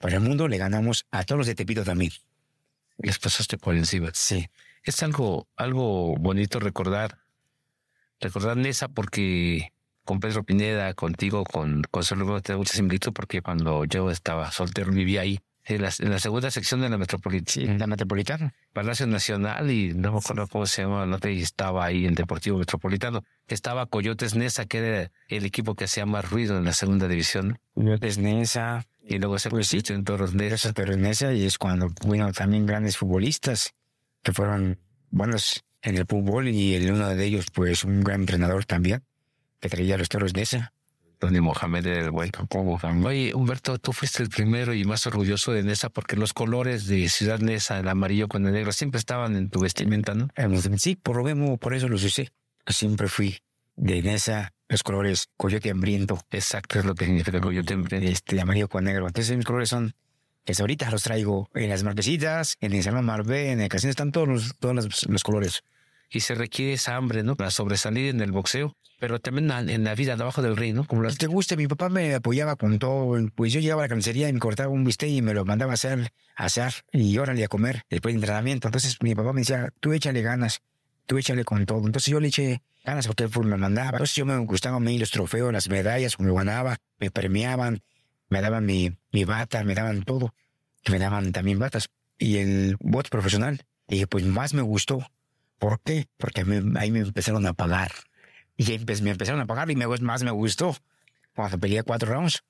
para 0.00 0.16
el 0.16 0.22
mundo 0.22 0.48
le 0.48 0.56
ganamos 0.56 1.06
a 1.10 1.24
todos 1.24 1.38
los 1.38 1.46
de 1.46 1.54
Tepito 1.54 1.84
también. 1.84 2.10
Les 2.98 3.18
pasaste 3.18 3.58
por 3.58 3.76
encima. 3.76 4.10
Sí. 4.14 4.48
Es 4.82 5.02
algo, 5.02 5.46
algo 5.56 6.16
bonito 6.16 6.58
recordar, 6.58 7.18
recordar 8.18 8.56
Nesa 8.56 8.88
porque 8.88 9.72
con 10.04 10.18
Pedro 10.18 10.42
Pineda, 10.42 10.94
contigo, 10.94 11.44
con, 11.44 11.82
con 11.90 12.02
Solo 12.02 12.40
te 12.40 12.52
da 12.52 12.58
mucha 12.58 12.72
similitud 12.72 13.12
porque 13.12 13.42
cuando 13.42 13.84
yo 13.84 14.10
estaba 14.10 14.50
soltero 14.50 14.90
vivía 14.90 15.20
ahí. 15.20 15.40
En 15.66 15.82
la, 15.82 15.90
en 15.98 16.10
la 16.10 16.18
segunda 16.18 16.50
sección 16.50 16.80
de 16.80 16.88
la 16.88 16.96
metropolitana. 16.96 17.52
Sí, 17.52 17.66
la 17.66 17.86
Metropolitana. 17.86 18.54
Palacio 18.72 19.06
Nacional 19.06 19.70
y 19.70 19.92
no 19.92 20.10
me 20.12 20.18
acuerdo 20.18 20.48
cómo 20.48 20.66
se 20.66 20.82
llama, 20.82 21.04
no 21.06 21.18
te 21.18 21.38
estaba 21.38 21.84
ahí 21.84 22.06
en 22.06 22.14
Deportivo 22.14 22.58
Metropolitano. 22.58 23.22
Estaba 23.46 23.86
Coyotes 23.86 24.34
Nesa, 24.34 24.64
que 24.64 24.78
era 24.78 25.10
el 25.28 25.44
equipo 25.44 25.74
que 25.76 25.84
hacía 25.84 26.06
más 26.06 26.28
ruido 26.28 26.56
en 26.56 26.64
la 26.64 26.72
segunda 26.72 27.06
división. 27.06 27.60
Coyotes 27.74 28.18
Nesa. 28.18 28.86
Y 29.10 29.18
luego 29.18 29.40
se 29.40 29.50
Pues 29.50 29.68
convirtió 29.68 29.96
en 29.96 30.04
Toros 30.04 30.34
en 30.34 31.04
esa 31.04 31.32
y 31.32 31.44
es 31.44 31.58
cuando, 31.58 31.90
bueno, 32.06 32.32
también 32.32 32.64
grandes 32.64 32.96
futbolistas 32.96 33.74
que 34.22 34.32
fueron 34.32 34.78
buenos 35.10 35.64
en 35.82 35.96
el 35.96 36.06
fútbol 36.06 36.46
y 36.46 36.76
el 36.76 36.92
uno 36.92 37.08
de 37.08 37.24
ellos, 37.24 37.46
pues, 37.52 37.82
un 37.82 38.04
gran 38.04 38.20
entrenador 38.20 38.66
también, 38.66 39.02
que 39.58 39.68
traía 39.68 39.98
los 39.98 40.08
toros 40.08 40.32
de 40.32 40.42
esa. 40.42 40.72
Tony 41.18 41.40
Mohamed 41.40 41.86
era 41.86 42.04
el 42.04 42.12
güey. 42.12 42.30
Oye, 43.04 43.34
Humberto, 43.34 43.78
tú 43.78 43.92
fuiste 43.92 44.22
el 44.22 44.28
primero 44.28 44.74
y 44.74 44.84
más 44.84 45.04
orgulloso 45.08 45.50
de 45.50 45.64
Nesa 45.64 45.88
porque 45.88 46.14
los 46.14 46.32
colores 46.32 46.86
de 46.86 47.08
Ciudad 47.08 47.40
Nesa, 47.40 47.80
el 47.80 47.88
amarillo 47.88 48.28
con 48.28 48.46
el 48.46 48.52
negro, 48.52 48.70
siempre 48.70 48.98
estaban 48.98 49.34
en 49.34 49.50
tu 49.50 49.58
vestimenta, 49.58 50.14
¿no? 50.14 50.28
Sí, 50.76 50.94
por 50.94 51.16
lo 51.16 51.24
mismo, 51.24 51.58
por 51.58 51.74
eso 51.74 51.88
los 51.88 52.04
usé. 52.04 52.30
Siempre 52.64 53.08
fui 53.08 53.38
de 53.74 54.02
Nesa, 54.02 54.52
los 54.70 54.82
colores 54.82 55.28
coyote 55.36 55.68
hambriento, 55.70 56.18
Exacto, 56.30 56.78
es 56.78 56.84
lo 56.86 56.94
que 56.94 57.04
significa 57.04 57.40
Coyote 57.40 57.74
Hambriento. 57.74 58.08
este 58.08 58.40
amarillo 58.40 58.68
con 58.68 58.84
negro. 58.84 59.06
Entonces 59.06 59.36
mis 59.36 59.44
colores 59.44 59.68
son, 59.68 59.94
hasta 60.46 60.62
ahorita 60.62 60.90
los 60.90 61.02
traigo 61.02 61.50
en 61.54 61.68
las 61.68 61.82
marquesitas, 61.82 62.56
en 62.60 62.72
el 62.72 62.82
Salón 62.82 63.04
Marbé, 63.04 63.50
en 63.52 63.60
el 63.60 63.68
casino, 63.68 63.90
están 63.90 64.12
todos 64.12 64.28
los, 64.28 64.56
todos 64.58 64.74
los, 64.74 65.06
los 65.08 65.22
colores. 65.24 65.62
Y 66.12 66.20
se 66.20 66.34
requiere 66.34 66.72
esa 66.72 66.96
hambre, 66.96 67.22
¿no? 67.22 67.36
Para 67.36 67.50
sobresalir 67.50 68.10
en 68.10 68.20
el 68.20 68.32
boxeo, 68.32 68.76
pero 68.98 69.20
también 69.20 69.50
en 69.68 69.84
la- 69.84 69.94
vida 69.94 70.16
debajo 70.16 70.42
del 70.42 70.56
ring, 70.56 70.74
¿no? 70.74 70.84
Como 70.84 71.02
las 71.02 71.18
te 71.18 71.26
gusta, 71.28 71.54
mi 71.56 71.68
papá 71.68 71.88
me 71.88 72.14
apoyaba 72.14 72.56
con 72.56 72.78
todo. 72.80 73.16
Pues 73.34 73.52
yo 73.52 73.60
llegaba 73.60 73.82
a 73.82 73.84
la 73.84 73.88
carnicería 73.88 74.28
y 74.28 74.32
me 74.32 74.40
cortaba 74.40 74.68
un 74.70 74.84
bistec 74.84 75.08
y 75.08 75.22
me 75.22 75.34
lo 75.34 75.44
mandaba 75.44 75.72
a 75.72 75.74
hacer, 75.74 76.12
a 76.36 76.44
asar 76.46 76.72
y 76.92 77.16
órale 77.18 77.44
a 77.44 77.48
comer 77.48 77.82
después 77.90 78.12
del 78.12 78.22
entrenamiento. 78.22 78.66
Entonces 78.68 78.96
mi 79.02 79.14
papá 79.14 79.32
me 79.32 79.40
decía, 79.42 79.72
tú 79.78 79.92
échale 79.92 80.20
ganas, 80.22 80.60
tú 81.06 81.16
échale 81.18 81.44
con 81.44 81.64
todo. 81.66 81.78
Entonces 81.86 82.10
yo 82.12 82.18
le 82.18 82.28
eché 82.28 82.60
ganas 82.84 83.06
porque 83.06 83.24
él 83.24 83.30
me 83.44 83.56
mandaba. 83.56 83.90
Entonces 83.92 84.16
yo 84.16 84.26
me 84.26 84.36
gustaban 84.38 84.82
a 84.82 84.84
mí 84.84 84.98
los 84.98 85.10
trofeos, 85.10 85.52
las 85.52 85.68
medallas, 85.68 86.18
me 86.18 86.32
ganaba, 86.32 86.76
me 86.98 87.10
premiaban, 87.10 87.82
me 88.28 88.40
daban 88.40 88.66
mi, 88.66 88.96
mi 89.12 89.24
bata, 89.24 89.62
me 89.64 89.74
daban 89.74 90.02
todo. 90.02 90.34
Y 90.84 90.90
me 90.92 90.98
daban 90.98 91.32
también 91.32 91.58
batas. 91.58 91.88
Y 92.18 92.38
el 92.38 92.76
box 92.80 93.10
profesional. 93.10 93.62
Y 93.88 94.06
pues 94.06 94.24
más 94.24 94.54
me 94.54 94.62
gustó. 94.62 95.06
¿Por 95.58 95.80
qué? 95.80 96.06
Porque 96.16 96.42
a 96.42 96.44
mí- 96.44 96.72
ahí 96.78 96.90
me 96.90 97.00
empezaron 97.00 97.46
a 97.46 97.52
pagar. 97.52 97.92
Y 98.56 98.64
empe- 98.64 99.00
me 99.02 99.10
empezaron 99.10 99.40
a 99.40 99.46
pagar 99.46 99.70
y 99.70 99.76
me, 99.76 99.86
más 99.86 100.22
me 100.22 100.30
gustó. 100.30 100.76
Cuando 101.34 101.58
peleé 101.58 101.82
cuatro 101.82 102.12
rounds, 102.12 102.42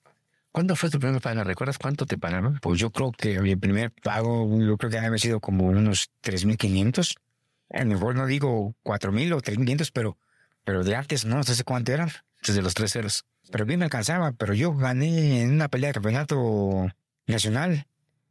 ¿Cuándo 0.53 0.75
fue 0.75 0.91
tu 0.91 0.99
primer 0.99 1.21
pago? 1.21 1.45
¿Recuerdas 1.45 1.79
cuánto 1.79 2.07
te 2.07 2.19
pagaron? 2.19 2.59
pues 2.61 2.81
yo 2.81 2.91
creo 2.91 3.13
que 3.13 3.39
mi 3.41 3.55
primer 3.55 3.93
pago, 3.93 4.49
yo 4.61 4.77
creo 4.79 4.91
que 4.91 4.99
había 4.99 5.17
sido 5.17 5.39
como 5.39 5.67
unos 5.69 6.11
3.500. 6.23 7.15
A 7.73 7.85
lo 7.85 7.87
mejor 7.87 8.15
no 8.15 8.27
digo 8.27 8.75
4.000 8.85 9.33
o 9.35 9.41
3.500, 9.41 9.91
pero, 9.93 10.19
pero 10.65 10.85
de 10.85 10.97
antes 10.97 11.25
no, 11.25 11.37
no 11.37 11.43
sé 11.45 11.65
cuánto 11.65 11.93
eran. 11.93 12.11
Desde 12.43 12.63
los 12.63 12.75
tres 12.75 12.93
ceros. 12.93 13.27
Pero 13.51 13.67
bien 13.67 13.79
me 13.81 13.85
alcanzaba, 13.85 14.33
pero 14.33 14.55
yo 14.55 14.75
gané 14.75 15.43
en 15.43 15.53
una 15.53 15.69
pelea 15.69 15.89
de 15.89 15.95
campeonato 15.95 16.89
nacional. 17.27 17.87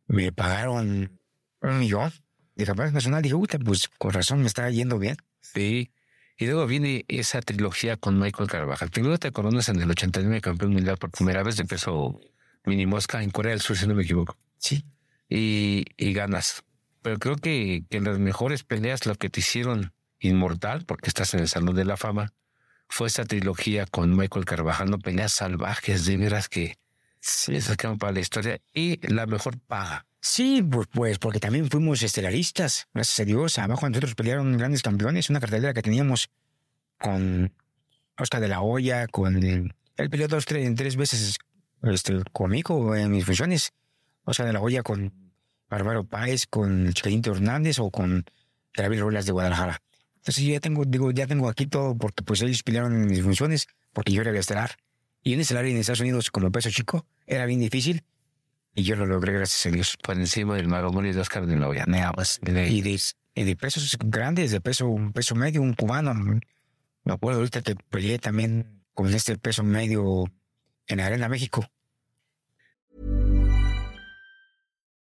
Me 0.07 0.31
pagaron 0.31 1.19
un 1.61 1.79
millón 1.79 2.11
de 2.55 2.65
campeonato 2.65 2.95
nacional. 2.95 3.21
Dije, 3.21 3.35
puta, 3.35 3.59
pues 3.59 3.87
con 3.97 4.11
razón 4.11 4.41
me 4.41 4.47
está 4.47 4.69
yendo 4.69 4.97
bien. 4.97 5.17
Sí. 5.41 5.91
Y 6.37 6.45
luego 6.45 6.65
viene 6.67 7.05
esa 7.07 7.41
trilogía 7.41 7.97
con 7.97 8.17
Michael 8.17 8.49
Carvajal. 8.49 8.89
Primero 8.89 9.17
te 9.17 9.31
coronas 9.31 9.67
en 9.69 9.81
el 9.81 9.91
89 9.91 10.41
campeón 10.41 10.71
mundial 10.71 10.97
por 10.97 11.11
primera 11.11 11.43
vez 11.43 11.57
de 11.57 11.65
peso 11.65 12.19
mini 12.65 12.85
mosca 12.85 13.21
en 13.21 13.29
Corea 13.29 13.51
del 13.51 13.61
Sur, 13.61 13.77
si 13.77 13.87
no 13.87 13.93
me 13.93 14.03
equivoco. 14.03 14.37
Sí. 14.57 14.85
Y, 15.27 15.85
y 15.97 16.13
ganas. 16.13 16.63
Pero 17.01 17.17
creo 17.17 17.35
que, 17.35 17.83
que 17.89 18.01
las 18.01 18.19
mejores 18.19 18.63
peleas, 18.63 19.05
lo 19.05 19.15
que 19.15 19.29
te 19.29 19.39
hicieron 19.39 19.93
inmortal, 20.19 20.85
porque 20.85 21.09
estás 21.09 21.33
en 21.33 21.41
el 21.41 21.47
Salón 21.47 21.75
de 21.75 21.85
la 21.85 21.97
Fama, 21.97 22.33
fue 22.89 23.07
esa 23.07 23.23
trilogía 23.23 23.85
con 23.85 24.15
Michael 24.17 24.45
Carvajal, 24.45 24.89
no 24.89 24.99
peleas 24.99 25.31
salvajes, 25.31 26.05
de 26.05 26.17
veras 26.17 26.49
que 26.49 26.77
se 27.21 27.77
quedan 27.77 27.97
para 27.97 28.11
la 28.11 28.19
historia. 28.19 28.59
Y 28.73 29.05
la 29.07 29.25
mejor 29.27 29.59
paga. 29.59 30.05
Sí, 30.21 30.61
pues, 30.69 30.87
pues 30.91 31.19
porque 31.19 31.39
también 31.39 31.69
fuimos 31.69 32.01
estelaristas, 32.03 32.87
gracias 32.93 33.19
a 33.19 33.25
Dios. 33.25 33.57
Abajo 33.57 33.87
nosotros 33.87 34.15
pelearon 34.15 34.57
grandes 34.57 34.81
campeones, 34.81 35.29
una 35.29 35.39
cartelera 35.39 35.73
que 35.73 35.81
teníamos 35.81 36.29
con 36.99 37.53
Oscar 38.17 38.41
de 38.41 38.49
la 38.49 38.61
Hoya, 38.61 39.07
con 39.07 39.37
el, 39.37 39.73
él 39.95 40.09
peleó 40.09 40.27
dos, 40.27 40.45
tres, 40.45 40.73
tres 40.75 40.97
veces 40.97 41.37
este, 41.83 42.21
conmigo 42.33 42.95
en 42.95 43.11
mis 43.11 43.25
funciones. 43.25 43.71
Oscar 44.25 44.47
de 44.47 44.53
la 44.53 44.61
Hoya 44.61 44.83
con 44.83 45.28
Bárbaro 45.69 46.03
Páez, 46.03 46.47
con 46.47 46.91
Chiquitito 46.93 47.31
Hernández 47.31 47.79
o 47.79 47.91
con 47.91 48.25
David 48.75 49.01
Rolas 49.01 49.25
de 49.25 49.31
Guadalajara. 49.31 49.81
Entonces 50.17 50.43
yo 50.43 50.53
ya 50.53 50.59
tengo, 50.59 50.83
digo, 50.85 51.11
ya 51.11 51.27
tengo 51.27 51.49
aquí 51.49 51.67
todo 51.67 51.97
porque 51.97 52.23
pues 52.23 52.41
ellos 52.41 52.63
pelearon 52.63 52.93
en 52.93 53.05
mis 53.07 53.21
funciones 53.21 53.67
porque 53.93 54.11
yo 54.11 54.21
era 54.21 54.31
el 54.31 54.37
estelar. 54.37 54.71
Y 55.23 55.33
en 55.33 55.41
estelar 55.41 55.65
en 55.65 55.77
Estados 55.77 56.01
Unidos 56.01 56.31
como 56.31 56.51
peso 56.51 56.69
chico 56.69 57.05
era 57.25 57.45
bien 57.45 57.59
difícil 57.59 58.03
y 58.75 58.83
yo 58.83 58.95
lo 58.95 59.05
logré 59.05 59.33
gracias 59.33 59.65
a 59.65 59.75
Dios. 59.75 59.97
Por 60.01 60.15
encima 60.17 60.55
del 60.55 60.67
Mago 60.67 60.91
Mori 60.91 61.11
de 61.11 61.19
Oscar 61.19 61.45
de 61.45 61.57
la 61.57 61.67
Hoya. 61.67 61.85
Nada 61.87 62.13
más. 62.15 62.39
Y 62.45 62.81
de, 62.81 62.99
y 63.35 63.43
de 63.43 63.55
pesos 63.55 63.97
grandes, 63.99 64.51
de 64.51 64.61
peso, 64.61 64.87
un 64.87 65.11
peso 65.11 65.35
medio, 65.35 65.61
un 65.61 65.73
cubano. 65.73 66.13
Me 66.13 67.13
acuerdo 67.13 67.39
ahorita 67.39 67.61
que 67.61 67.75
peleé 67.75 68.19
también 68.19 68.83
con 68.93 69.13
este 69.13 69.37
peso 69.37 69.63
medio 69.63 70.25
en 70.87 70.97
la 70.97 71.07
Arena 71.07 71.29
México. 71.29 71.65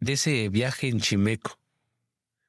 De 0.00 0.14
ese 0.14 0.48
viaje 0.48 0.88
en 0.88 1.00
Chimeco 1.00 1.58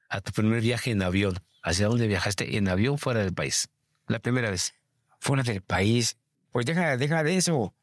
a 0.09 0.21
tu 0.21 0.31
primer 0.31 0.61
viaje 0.61 0.91
en 0.91 1.01
avión, 1.01 1.35
¿hacia 1.63 1.87
dónde 1.87 2.07
viajaste 2.07 2.57
en 2.57 2.67
avión 2.67 2.97
fuera 2.97 3.21
del 3.21 3.33
país? 3.33 3.69
La 4.07 4.19
primera 4.19 4.49
vez. 4.49 4.73
Fuera 5.19 5.43
del 5.43 5.61
país. 5.61 6.17
Pues 6.51 6.65
deja, 6.65 6.97
deja 6.97 7.23
de 7.23 7.37
eso. 7.37 7.73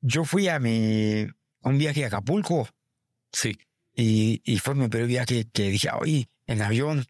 Yo 0.00 0.24
fui 0.24 0.48
a 0.48 0.58
mi, 0.60 1.22
a 1.62 1.68
un 1.68 1.78
viaje 1.78 2.04
a 2.04 2.08
Acapulco 2.08 2.68
Sí. 3.32 3.58
y, 3.94 4.40
y 4.44 4.58
fue 4.58 4.74
mi 4.74 4.88
primer 4.88 5.08
viaje 5.08 5.46
que 5.52 5.70
dije, 5.70 5.88
oye, 5.98 6.28
en 6.46 6.62
avión, 6.62 7.04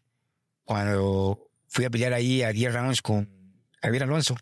cuando 0.63 1.49
fui 1.67 1.85
a 1.85 1.89
pelear 1.89 2.13
ahí 2.13 2.41
a 2.43 2.51
10 2.51 2.73
rounds 2.73 3.01
con 3.01 3.29
Javier 3.81 4.03
Alonso 4.03 4.35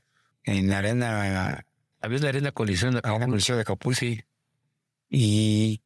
en 0.44 0.70
la 0.70 0.78
arena, 0.80 1.66
Había 2.02 2.20
una 2.20 2.30
arena 2.30 2.52
colisión. 2.52 3.00
a 3.04 3.14
una 3.14 3.28
coliseo 3.28 3.56
de 3.56 3.64
Acapulco. 3.64 4.00
Sí. 4.00 4.24
Y 5.10 5.82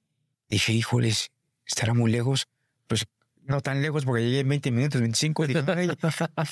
dije, 0.49 0.73
híjoles, 0.73 1.31
estará 1.69 1.93
muy 1.93 2.11
lejos. 2.11 2.47
Pues 2.87 3.05
no 3.43 3.61
tan 3.61 3.81
lejos 3.81 4.05
porque 4.05 4.23
llegué 4.23 4.39
en 4.39 4.49
20 4.49 4.71
minutos, 4.71 5.01
25. 5.01 5.47
Dije, 5.47 5.63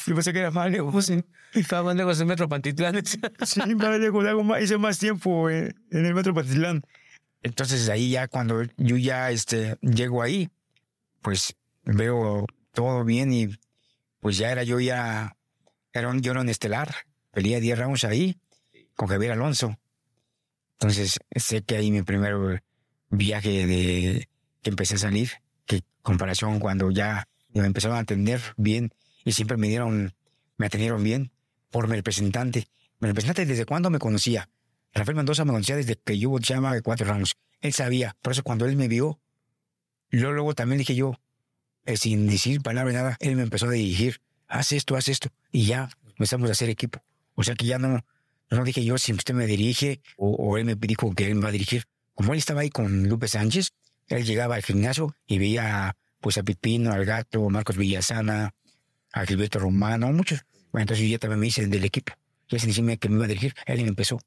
yo 0.05 0.15
pensé 0.15 0.33
que 0.33 0.39
era 0.39 0.51
más 0.51 0.71
lejos. 0.71 1.09
¿eh? 1.09 1.23
Estaba 1.53 1.93
lejos 1.93 2.17
de 2.17 2.25
Metro 2.25 2.47
Pantitlán. 2.47 3.03
Sí, 3.45 3.75
más 3.75 3.99
lejos, 3.99 4.25
hago 4.25 4.43
más, 4.43 4.61
hice 4.61 4.77
más 4.77 4.99
tiempo 4.99 5.49
en 5.49 5.73
el 5.91 6.13
metro 6.13 6.33
Patitlán. 6.33 6.81
Entonces 7.43 7.87
ahí 7.89 8.11
ya 8.11 8.27
cuando 8.27 8.63
yo 8.77 8.97
ya 8.97 9.31
este, 9.31 9.77
llego 9.81 10.21
ahí, 10.21 10.49
pues 11.21 11.55
veo 11.83 12.45
todo 12.73 13.03
bien 13.03 13.31
y 13.31 13.49
pues 14.19 14.37
ya 14.37 14.51
era 14.51 14.63
yo 14.63 14.79
ya, 14.79 15.35
era 15.93 16.09
un, 16.09 16.21
yo 16.21 16.31
era 16.31 16.41
un 16.41 16.49
estelar. 16.49 16.93
Peleé 17.31 17.61
10 17.61 17.79
rounds 17.79 18.03
ahí 18.03 18.37
con 18.95 19.07
Javier 19.07 19.33
Alonso. 19.33 19.77
Entonces 20.73 21.19
sé 21.35 21.61
que 21.63 21.77
ahí 21.77 21.91
mi 21.91 22.01
primer 22.01 22.63
viaje 23.09 23.65
de 23.65 24.27
empecé 24.69 24.95
a 24.95 24.99
salir, 24.99 25.31
que 25.65 25.81
comparación 26.01 26.59
cuando 26.59 26.91
ya 26.91 27.27
me 27.53 27.65
empezaron 27.65 27.97
a 27.97 28.01
atender 28.01 28.41
bien 28.55 28.93
y 29.25 29.33
siempre 29.33 29.57
me 29.57 29.67
dieron, 29.67 30.13
me 30.57 30.65
atendieron 30.65 31.03
bien 31.03 31.31
por 31.69 31.87
mi 31.87 31.95
representante. 31.95 32.67
Mi 32.99 33.07
representante 33.07 33.45
desde 33.45 33.65
cuándo 33.65 33.89
me 33.89 33.99
conocía. 33.99 34.49
Rafael 34.93 35.15
Mendoza 35.15 35.45
me 35.45 35.51
conocía 35.51 35.75
desde 35.75 35.95
que 35.95 36.17
yo 36.17 36.29
boxeaba 36.29 36.73
de 36.73 36.81
cuatro 36.81 37.05
rounds. 37.07 37.35
Él 37.61 37.73
sabía. 37.73 38.15
Por 38.21 38.33
eso 38.33 38.43
cuando 38.43 38.65
él 38.65 38.75
me 38.75 38.87
vio, 38.87 39.19
yo 40.11 40.31
luego 40.31 40.55
también 40.55 40.79
dije 40.79 40.95
yo, 40.95 41.19
eh, 41.85 41.97
sin 41.97 42.27
decir 42.27 42.61
palabra 42.61 42.93
nada, 42.93 43.17
él 43.19 43.35
me 43.35 43.43
empezó 43.43 43.67
a 43.67 43.71
dirigir. 43.71 44.21
Haz 44.47 44.71
esto, 44.71 44.95
haz 44.95 45.07
esto. 45.07 45.29
Y 45.51 45.65
ya 45.65 45.89
empezamos 46.07 46.49
a 46.49 46.53
hacer 46.53 46.69
equipo. 46.69 47.03
O 47.35 47.43
sea 47.43 47.55
que 47.55 47.65
ya 47.65 47.77
no, 47.77 48.03
no 48.49 48.63
dije 48.63 48.83
yo 48.83 48.97
si 48.97 49.13
usted 49.13 49.33
me 49.33 49.45
dirige 49.45 50.01
o, 50.15 50.31
o 50.31 50.57
él 50.57 50.65
me 50.65 50.75
dijo 50.75 51.13
que 51.13 51.27
él 51.27 51.35
me 51.35 51.41
va 51.41 51.49
a 51.49 51.51
dirigir. 51.51 51.83
como 52.15 52.33
él 52.33 52.39
estaba 52.39 52.61
ahí 52.61 52.69
con 52.69 53.07
Lupe 53.07 53.27
Sánchez, 53.27 53.73
él 54.07 54.25
llegaba 54.25 54.55
al 54.55 54.63
gimnasio 54.63 55.15
y 55.25 55.39
veía 55.39 55.95
pues 56.19 56.37
a 56.37 56.43
Pipino, 56.43 56.91
al 56.91 57.05
Gato, 57.05 57.45
a 57.45 57.49
Marcos 57.49 57.77
Villasana, 57.77 58.53
a 59.13 59.25
Gilberto 59.25 59.59
Romano, 59.59 60.11
muchos. 60.11 60.45
Bueno, 60.71 60.83
entonces 60.83 61.09
yo 61.09 61.19
también 61.19 61.39
me 61.39 61.47
hice 61.47 61.65
del 61.65 61.85
equipo. 61.85 62.13
Y 62.49 62.55
ese 62.55 62.67
encima 62.67 62.95
que 62.97 63.09
me 63.09 63.15
iba 63.15 63.25
a 63.25 63.27
dirigir, 63.27 63.53
él 63.65 63.79
empezó, 63.81 64.19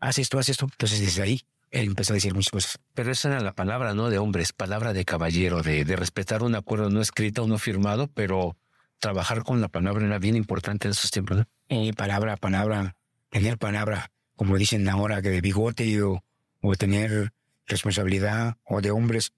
haz 0.00 0.18
esto, 0.18 0.38
haz 0.38 0.48
esto. 0.48 0.66
Entonces 0.70 1.00
desde 1.00 1.22
ahí, 1.22 1.42
él 1.70 1.86
empezó 1.86 2.12
a 2.12 2.14
decir 2.14 2.34
muchas 2.34 2.50
cosas. 2.50 2.78
Pero 2.94 3.12
esa 3.12 3.28
era 3.28 3.40
la 3.40 3.52
palabra, 3.52 3.94
¿no? 3.94 4.08
De 4.10 4.18
hombres, 4.18 4.52
palabra 4.52 4.92
de 4.92 5.04
caballero, 5.04 5.62
de, 5.62 5.84
de 5.84 5.96
respetar 5.96 6.42
un 6.42 6.54
acuerdo 6.54 6.90
no 6.90 7.00
escrito, 7.00 7.46
no 7.46 7.58
firmado, 7.58 8.08
pero 8.08 8.56
trabajar 8.98 9.42
con 9.44 9.60
la 9.60 9.68
palabra 9.68 10.06
era 10.06 10.18
bien 10.18 10.36
importante 10.36 10.88
en 10.88 10.92
esos 10.92 11.10
tiempos, 11.10 11.38
¿no? 11.38 11.44
Eh, 11.68 11.92
palabra, 11.92 12.36
palabra, 12.36 12.96
tener 13.30 13.58
palabra, 13.58 14.10
como 14.36 14.56
dicen 14.56 14.88
ahora, 14.88 15.20
que 15.20 15.30
de 15.30 15.40
bigote 15.40 16.02
o, 16.02 16.24
o 16.60 16.74
tener 16.74 17.32
responsabilidad 17.68 18.56
o 18.64 18.80
de 18.80 18.90
hombres. 18.90 19.32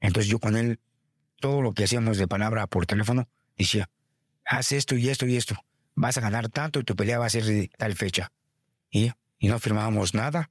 Entonces 0.00 0.30
yo 0.30 0.38
con 0.38 0.56
él, 0.56 0.80
todo 1.40 1.62
lo 1.62 1.72
que 1.72 1.84
hacíamos 1.84 2.18
de 2.18 2.26
palabra 2.26 2.66
por 2.66 2.86
teléfono, 2.86 3.28
decía, 3.56 3.88
haz 4.44 4.72
esto 4.72 4.96
y 4.96 5.08
esto 5.08 5.26
y 5.26 5.36
esto, 5.36 5.56
vas 5.94 6.18
a 6.18 6.20
ganar 6.20 6.48
tanto 6.48 6.80
y 6.80 6.84
tu 6.84 6.96
pelea 6.96 7.18
va 7.18 7.26
a 7.26 7.30
ser 7.30 7.44
de 7.44 7.70
tal 7.76 7.94
fecha. 7.94 8.32
Y, 8.90 9.12
y 9.38 9.48
no 9.48 9.58
firmábamos 9.58 10.14
nada. 10.14 10.50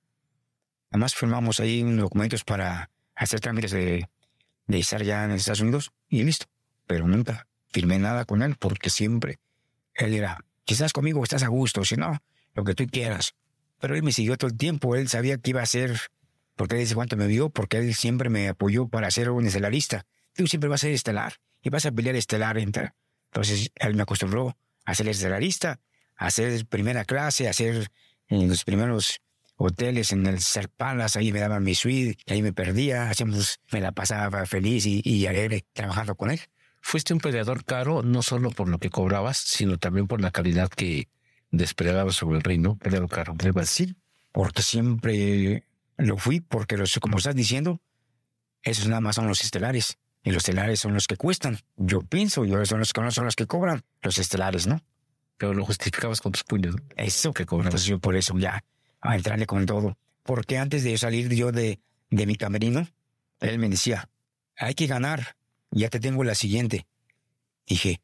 Además 0.91 1.15
firmamos 1.15 1.59
ahí 1.59 1.83
documentos 1.83 2.43
para 2.43 2.89
hacer 3.15 3.39
trámites 3.39 3.71
de, 3.71 4.07
de 4.67 4.79
estar 4.79 5.03
ya 5.03 5.25
en 5.25 5.31
Estados 5.31 5.61
Unidos 5.61 5.91
y 6.07 6.23
listo. 6.23 6.45
Pero 6.85 7.07
nunca 7.07 7.47
firmé 7.69 7.99
nada 7.99 8.25
con 8.25 8.41
él 8.41 8.55
porque 8.57 8.89
siempre 8.89 9.39
él 9.93 10.13
era, 10.13 10.45
si 10.65 10.73
estás 10.73 10.93
conmigo 10.93 11.23
estás 11.23 11.43
a 11.43 11.47
gusto, 11.47 11.83
si 11.83 11.95
no, 11.95 12.21
lo 12.53 12.63
que 12.63 12.75
tú 12.75 12.85
quieras. 12.87 13.35
Pero 13.79 13.95
él 13.95 14.03
me 14.03 14.11
siguió 14.11 14.37
todo 14.37 14.49
el 14.49 14.57
tiempo, 14.57 14.95
él 14.95 15.09
sabía 15.09 15.37
que 15.37 15.51
iba 15.51 15.61
a 15.61 15.65
ser, 15.65 15.99
porque 16.57 16.75
él 16.75 16.81
dice 16.81 16.95
cuánto 16.95 17.15
me 17.15 17.27
vio, 17.27 17.49
porque 17.49 17.77
él 17.77 17.93
siempre 17.95 18.29
me 18.29 18.49
apoyó 18.49 18.89
para 18.89 19.09
ser 19.11 19.29
un 19.29 19.45
estelarista. 19.45 20.05
Tú 20.33 20.47
siempre 20.47 20.69
vas 20.69 20.81
a 20.81 20.87
ser 20.87 20.91
estelar 20.91 21.35
y 21.61 21.69
vas 21.69 21.85
a 21.85 21.91
pelear 21.91 22.15
estelar. 22.15 22.57
Entonces 22.57 23.71
él 23.75 23.95
me 23.95 24.01
acostumbró 24.01 24.57
a 24.83 24.95
ser 24.95 25.07
estelarista, 25.07 25.79
a 26.17 26.31
ser 26.31 26.65
primera 26.65 27.05
clase, 27.05 27.47
a 27.47 27.53
ser 27.53 27.89
en 28.27 28.49
los 28.49 28.65
primeros 28.65 29.21
hoteles 29.55 30.11
en 30.11 30.25
el 30.25 30.35
Star 30.35 30.69
Palace, 30.69 31.17
ahí 31.17 31.31
me 31.31 31.39
daban 31.39 31.63
mi 31.63 31.75
suite, 31.75 32.19
y 32.25 32.33
ahí 32.33 32.41
me 32.41 32.53
perdía, 32.53 33.09
hacíamos, 33.09 33.59
me 33.71 33.81
la 33.81 33.91
pasaba 33.91 34.45
feliz 34.45 34.85
y, 34.85 35.01
y 35.03 35.25
alegre 35.25 35.65
trabajando 35.73 36.15
con 36.15 36.31
él. 36.31 36.39
Fuiste 36.81 37.13
un 37.13 37.19
peleador 37.19 37.65
caro, 37.65 38.03
no 38.03 38.21
solo 38.21 38.51
por 38.51 38.69
lo 38.69 38.77
que 38.77 38.89
cobrabas, 38.89 39.37
sino 39.37 39.77
también 39.77 40.07
por 40.07 40.21
la 40.21 40.31
calidad 40.31 40.69
que 40.69 41.09
desplegabas 41.51 42.15
sobre 42.15 42.37
el 42.37 42.43
reino. 42.43 42.77
Peleador 42.77 43.09
caro. 43.09 43.35
Sí, 43.65 43.95
porque 44.31 44.61
siempre 44.61 45.63
lo 45.97 46.17
fui, 46.17 46.39
porque 46.41 46.77
los, 46.77 46.97
como 46.99 47.17
estás 47.17 47.35
diciendo, 47.35 47.81
esos 48.63 48.87
nada 48.87 49.01
más 49.01 49.15
son 49.15 49.27
los 49.27 49.41
estelares. 49.41 49.97
Y 50.23 50.31
los 50.31 50.43
estelares 50.43 50.79
son 50.79 50.93
los 50.93 51.07
que 51.07 51.15
cuestan. 51.15 51.59
Yo 51.77 52.01
pienso, 52.01 52.43
yo 52.45 52.63
son 52.65 52.79
los 52.79 52.91
que 52.91 53.01
no 53.01 53.11
son 53.11 53.25
los 53.25 53.35
que 53.35 53.47
cobran. 53.47 53.83
Los 54.01 54.17
estelares, 54.17 54.67
¿no? 54.67 54.81
Pero 55.37 55.53
lo 55.53 55.65
justificabas 55.65 56.21
con 56.21 56.31
tus 56.31 56.43
puños. 56.43 56.75
¿no? 56.75 56.81
Eso 56.95 57.33
que 57.33 57.45
cobran. 57.45 57.67
Entonces 57.67 57.87
yo 57.87 57.99
por 57.99 58.15
eso 58.15 58.37
ya 58.37 58.63
a 59.01 59.15
entrarle 59.15 59.45
con 59.45 59.65
todo. 59.65 59.97
Porque 60.23 60.57
antes 60.57 60.83
de 60.83 60.97
salir 60.97 61.33
yo 61.33 61.51
de, 61.51 61.79
de 62.09 62.25
mi 62.25 62.35
camerino, 62.35 62.87
él 63.39 63.59
me 63.59 63.69
decía, 63.69 64.09
hay 64.57 64.73
que 64.73 64.87
ganar, 64.87 65.37
ya 65.71 65.89
te 65.89 65.99
tengo 65.99 66.23
la 66.23 66.35
siguiente. 66.35 66.85
Dije, 67.65 68.01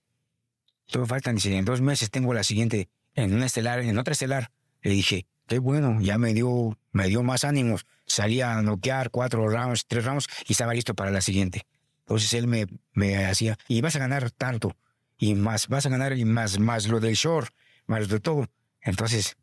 todo 0.87 1.05
faltan, 1.05 1.35
dice, 1.35 1.55
en 1.57 1.65
dos 1.65 1.81
meses 1.81 2.09
tengo 2.09 2.33
la 2.33 2.43
siguiente, 2.43 2.89
en 3.15 3.33
una 3.33 3.47
estelar, 3.47 3.79
en 3.79 3.97
otra 3.97 4.13
estelar. 4.13 4.51
Le 4.81 4.91
dije, 4.91 5.25
qué 5.47 5.59
bueno, 5.59 5.99
ya 6.01 6.17
me 6.17 6.33
dio, 6.33 6.77
me 6.93 7.07
dio 7.07 7.21
más 7.23 7.43
ánimos. 7.43 7.85
Salía 8.05 8.57
a 8.57 8.61
noquear 8.61 9.11
cuatro 9.11 9.47
rounds, 9.49 9.85
tres 9.87 10.05
rounds 10.05 10.27
y 10.47 10.53
estaba 10.53 10.73
listo 10.73 10.93
para 10.93 11.11
la 11.11 11.21
siguiente. 11.21 11.67
Entonces 11.99 12.33
él 12.33 12.47
me, 12.47 12.67
me 12.93 13.25
hacía, 13.25 13.57
y 13.67 13.81
vas 13.81 13.95
a 13.95 13.99
ganar 13.99 14.31
tanto, 14.31 14.75
y 15.17 15.35
más, 15.35 15.67
vas 15.67 15.85
a 15.85 15.89
ganar 15.89 16.17
y 16.17 16.25
más, 16.25 16.59
más 16.59 16.87
lo 16.87 16.99
del 16.99 17.15
short, 17.15 17.53
más 17.85 18.07
de 18.09 18.19
todo. 18.19 18.49
Entonces, 18.81 19.37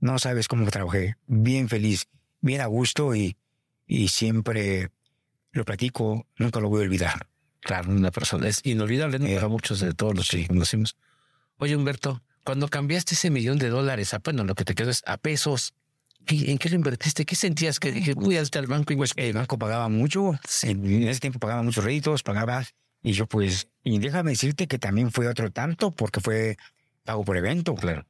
no 0.00 0.18
sabes 0.18 0.48
cómo 0.48 0.68
trabajé, 0.70 1.16
bien 1.26 1.68
feliz, 1.68 2.08
bien 2.40 2.60
a 2.60 2.66
gusto 2.66 3.14
y, 3.14 3.36
y 3.86 4.08
siempre 4.08 4.90
lo 5.52 5.64
platico, 5.64 6.26
nunca 6.36 6.60
lo 6.60 6.68
voy 6.68 6.82
a 6.82 6.84
olvidar. 6.84 7.28
Claro, 7.60 7.90
una 7.90 8.10
persona 8.10 8.48
es 8.48 8.60
inolvidable, 8.64 9.18
¿no? 9.18 9.26
Eh, 9.26 9.34
Para 9.34 9.48
muchos 9.48 9.80
de 9.80 9.92
todos 9.92 10.14
los 10.14 10.28
que 10.28 10.46
conocimos. 10.46 10.96
Oye, 11.58 11.76
Humberto, 11.76 12.22
cuando 12.44 12.68
cambiaste 12.68 13.14
ese 13.14 13.30
millón 13.30 13.58
de 13.58 13.68
dólares 13.68 14.14
a, 14.14 14.20
bueno, 14.20 14.44
lo 14.44 14.54
que 14.54 14.64
te 14.64 14.74
quedó 14.74 14.90
es 14.90 15.02
a 15.06 15.18
pesos, 15.18 15.74
¿qué- 16.28 16.52
¿en 16.52 16.58
qué 16.58 16.68
lo 16.68 16.76
invertiste? 16.76 17.24
¿Qué 17.24 17.34
sentías? 17.34 17.80
Que 17.80 17.90
dije, 17.90 18.14
voy 18.14 18.36
hasta 18.36 18.58
el 18.58 18.66
banco 18.66 18.92
y 18.92 18.98
El 19.16 19.32
banco 19.32 19.58
pagaba 19.58 19.88
mucho, 19.88 20.38
en 20.62 21.08
ese 21.08 21.20
tiempo 21.20 21.38
pagaba 21.38 21.62
muchos 21.62 21.82
réditos, 21.82 22.22
pagaba, 22.22 22.64
y 23.02 23.12
yo 23.12 23.26
pues, 23.26 23.68
y 23.82 23.98
déjame 23.98 24.32
decirte 24.32 24.66
que 24.68 24.78
también 24.78 25.10
fue 25.10 25.26
otro 25.26 25.50
tanto, 25.50 25.90
porque 25.90 26.20
fue 26.20 26.56
pago 27.04 27.24
por 27.24 27.36
evento. 27.36 27.74
claro. 27.74 28.04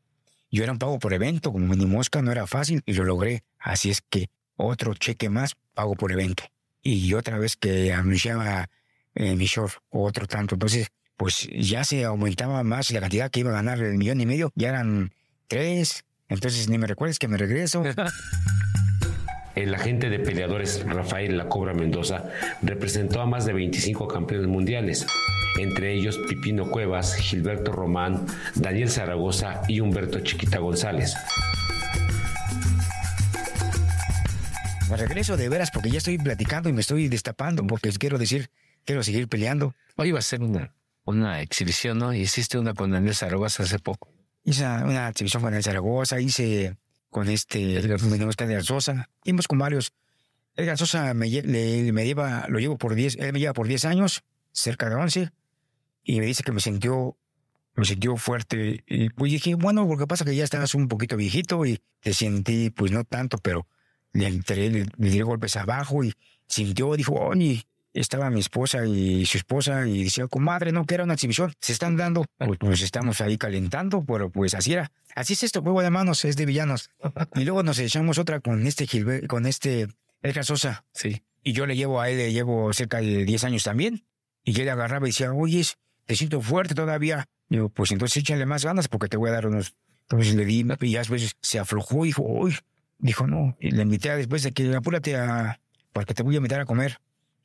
Yo 0.50 0.62
era 0.62 0.72
un 0.72 0.78
pago 0.78 0.98
por 0.98 1.12
evento, 1.12 1.52
como 1.52 1.74
ni 1.74 1.84
mosca 1.84 2.22
no 2.22 2.32
era 2.32 2.46
fácil, 2.46 2.82
y 2.86 2.94
lo 2.94 3.04
logré. 3.04 3.44
Así 3.58 3.90
es 3.90 4.00
que 4.00 4.30
otro 4.56 4.94
cheque 4.94 5.28
más, 5.28 5.54
pago 5.74 5.94
por 5.94 6.10
evento. 6.10 6.42
Y 6.82 7.12
otra 7.12 7.38
vez 7.38 7.56
que 7.56 7.92
anunciaba 7.92 8.70
eh, 9.14 9.36
mi 9.36 9.44
short, 9.44 9.74
otro 9.90 10.26
tanto. 10.26 10.54
Entonces, 10.54 10.88
pues 11.18 11.48
ya 11.52 11.84
se 11.84 12.04
aumentaba 12.06 12.62
más 12.62 12.90
la 12.92 13.00
cantidad 13.00 13.30
que 13.30 13.40
iba 13.40 13.50
a 13.50 13.54
ganar 13.54 13.78
el 13.80 13.98
millón 13.98 14.22
y 14.22 14.26
medio, 14.26 14.50
ya 14.54 14.70
eran 14.70 15.12
tres. 15.48 16.04
Entonces, 16.28 16.68
ni 16.68 16.78
me 16.78 16.86
recuerdes 16.86 17.18
que 17.18 17.28
me 17.28 17.36
regreso. 17.36 17.82
El 19.54 19.74
agente 19.74 20.08
de 20.08 20.20
peleadores 20.20 20.84
Rafael 20.86 21.36
La 21.36 21.48
Cobra 21.48 21.74
Mendoza 21.74 22.30
representó 22.62 23.20
a 23.20 23.26
más 23.26 23.44
de 23.44 23.52
25 23.54 24.06
campeones 24.06 24.46
mundiales, 24.46 25.04
entre 25.58 25.94
ellos 25.94 26.16
Pipino 26.28 26.70
Cuevas, 26.70 27.16
Gilberto 27.16 27.72
Román, 27.72 28.24
Daniel 28.54 28.88
Zaragoza 28.88 29.62
y 29.66 29.80
Humberto 29.80 30.20
Chiquita 30.20 30.58
González. 30.58 31.16
Me 34.88 34.96
regreso 34.96 35.36
de 35.36 35.48
veras 35.48 35.72
porque 35.72 35.90
ya 35.90 35.98
estoy 35.98 36.18
platicando 36.18 36.68
y 36.68 36.72
me 36.72 36.82
estoy 36.82 37.08
destapando 37.08 37.66
porque 37.66 37.90
quiero 37.90 38.16
decir, 38.16 38.50
quiero 38.84 39.02
seguir 39.02 39.28
peleando. 39.28 39.74
Hoy 39.96 40.10
iba 40.10 40.20
a 40.20 40.22
ser 40.22 40.40
una, 40.40 40.72
una 41.04 41.40
exhibición, 41.40 41.98
¿no? 41.98 42.14
Y 42.14 42.20
hiciste 42.20 42.58
una 42.58 42.74
con 42.74 42.92
Daniel 42.92 43.16
Zaragoza 43.16 43.64
hace 43.64 43.80
poco. 43.80 44.17
Hice 44.48 44.64
una 44.64 45.10
exhibición 45.10 45.42
con 45.42 45.52
el 45.52 45.62
Zaragoza, 45.62 46.18
hice 46.20 46.78
con 47.10 47.28
este 47.28 47.76
Edgar 47.76 48.00
de 48.00 48.62
Sosa, 48.62 49.10
hicimos 49.22 49.46
con 49.46 49.58
varios. 49.58 49.92
Edgar 50.56 50.78
Sosa 50.78 51.12
me, 51.12 51.28
le- 51.28 51.92
me 51.92 52.06
lleva, 52.06 52.46
lo 52.48 52.58
llevo 52.58 52.78
por 52.78 52.94
10, 52.94 53.16
él 53.16 53.34
me 53.34 53.40
lleva 53.40 53.52
por 53.52 53.68
10 53.68 53.84
años, 53.84 54.24
cerca 54.50 54.88
de 54.88 54.94
11, 54.94 55.30
y 56.02 56.18
me 56.20 56.24
dice 56.24 56.42
que 56.42 56.52
me 56.52 56.60
sintió, 56.60 57.18
me 57.74 57.84
sintió 57.84 58.16
fuerte. 58.16 58.82
Y 58.86 59.10
pues 59.10 59.32
dije, 59.32 59.54
bueno, 59.54 59.86
porque 59.86 60.06
pasa 60.06 60.24
que 60.24 60.34
ya 60.34 60.44
estabas 60.44 60.74
un 60.74 60.88
poquito 60.88 61.18
viejito 61.18 61.66
y 61.66 61.80
te 62.00 62.14
sentí, 62.14 62.70
pues 62.70 62.90
no 62.90 63.04
tanto, 63.04 63.36
pero 63.36 63.66
le 64.14 64.28
entré, 64.28 64.70
le, 64.70 64.86
le 64.96 65.10
di 65.10 65.20
golpes 65.20 65.56
abajo 65.56 66.04
y 66.04 66.14
sintió, 66.46 66.94
dijo, 66.96 67.12
oye, 67.16 67.66
estaba 68.00 68.30
mi 68.30 68.40
esposa 68.40 68.86
y 68.86 69.26
su 69.26 69.38
esposa 69.38 69.86
y 69.86 70.04
decía, 70.04 70.26
comadre, 70.28 70.72
no, 70.72 70.86
que 70.86 70.94
era 70.94 71.04
una 71.04 71.14
exhibición, 71.14 71.52
se 71.60 71.72
están 71.72 71.96
dando, 71.96 72.24
pues, 72.38 72.58
pues 72.58 72.82
estamos 72.82 73.20
ahí 73.20 73.38
calentando, 73.38 74.04
pero 74.04 74.30
pues 74.30 74.54
así 74.54 74.72
era. 74.72 74.90
Así 75.14 75.32
es 75.32 75.42
esto, 75.42 75.62
juego 75.62 75.82
de 75.82 75.90
manos, 75.90 76.24
es 76.24 76.36
de 76.36 76.46
villanos. 76.46 76.90
Y 77.34 77.44
luego 77.44 77.62
nos 77.62 77.78
echamos 77.78 78.18
otra 78.18 78.40
con 78.40 78.66
este 78.66 78.86
Gilbert, 78.86 79.26
con 79.26 79.46
este 79.46 79.88
Edgar 80.22 80.44
Sosa. 80.44 80.84
Sí. 80.92 81.22
Y 81.42 81.52
yo 81.52 81.66
le 81.66 81.76
llevo 81.76 82.00
a 82.00 82.08
él, 82.08 82.18
le 82.18 82.32
llevo 82.32 82.72
cerca 82.72 83.00
de 83.00 83.24
10 83.24 83.44
años 83.44 83.64
también. 83.64 84.04
Y 84.44 84.52
yo 84.52 84.64
le 84.64 84.70
agarraba 84.70 85.06
y 85.06 85.10
decía, 85.10 85.32
oye, 85.32 85.64
te 86.06 86.16
siento 86.16 86.40
fuerte 86.40 86.74
todavía. 86.74 87.26
Digo, 87.48 87.68
pues 87.68 87.90
entonces 87.92 88.18
échale 88.18 88.46
más 88.46 88.64
ganas 88.64 88.88
porque 88.88 89.08
te 89.08 89.16
voy 89.16 89.30
a 89.30 89.32
dar 89.32 89.46
unos. 89.46 89.74
Entonces 90.02 90.34
le 90.34 90.44
di, 90.44 90.66
y 90.80 90.90
ya 90.90 91.00
después 91.00 91.36
se 91.40 91.58
aflojó 91.58 92.04
y 92.04 92.08
dijo, 92.08 92.22
uy. 92.22 92.56
Dijo, 92.98 93.26
no. 93.26 93.56
Y 93.60 93.70
le 93.70 93.82
invité 93.82 94.10
a 94.10 94.16
después 94.16 94.42
de 94.42 94.52
que 94.52 94.74
apúrate 94.74 95.16
a. 95.16 95.60
porque 95.92 96.14
te 96.14 96.22
voy 96.22 96.34
a 96.34 96.38
invitar 96.38 96.60
a 96.60 96.64
comer. 96.64 96.98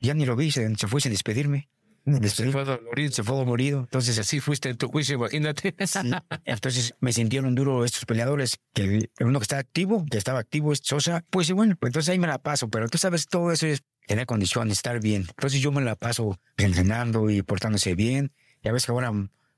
Ya 0.04 0.14
ni 0.14 0.26
lo 0.26 0.36
vi, 0.36 0.50
se, 0.50 0.74
se 0.76 0.86
fue 0.86 1.00
sin 1.00 1.12
despedirme. 1.12 1.68
Se 2.04 2.52
fue 2.52 2.64
dolorido. 2.64 3.12
Se 3.12 3.22
fue 3.22 3.34
dolorido. 3.34 3.80
Entonces 3.80 4.18
Así 4.18 4.38
fuiste 4.38 4.68
en 4.68 4.76
tu 4.76 4.88
juicio, 4.88 5.14
imagínate. 5.14 5.74
Sí. 5.86 6.10
Entonces 6.44 6.94
me 7.00 7.12
sintieron 7.12 7.54
duro 7.54 7.84
estos 7.84 8.04
peleadores, 8.04 8.58
que 8.74 9.08
uno 9.20 9.38
que 9.38 9.44
está 9.44 9.58
activo, 9.58 10.04
que 10.10 10.18
estaba 10.18 10.38
activo 10.38 10.72
es 10.72 10.80
Sosa, 10.82 11.24
pues 11.30 11.50
bueno, 11.52 11.76
pues 11.80 11.88
entonces 11.88 12.10
ahí 12.10 12.18
me 12.18 12.26
la 12.26 12.38
paso, 12.38 12.68
pero 12.68 12.88
tú 12.88 12.98
sabes, 12.98 13.26
todo 13.26 13.52
eso 13.52 13.66
es 13.66 13.82
tener 14.06 14.26
condición, 14.26 14.70
estar 14.70 15.00
bien. 15.00 15.22
Entonces 15.30 15.60
yo 15.60 15.72
me 15.72 15.80
la 15.80 15.94
paso 15.94 16.38
entrenando 16.58 17.30
y 17.30 17.40
portándose 17.42 17.94
bien. 17.94 18.32
Ya 18.62 18.72
ves 18.72 18.84
que 18.84 18.92
ahora 18.92 19.10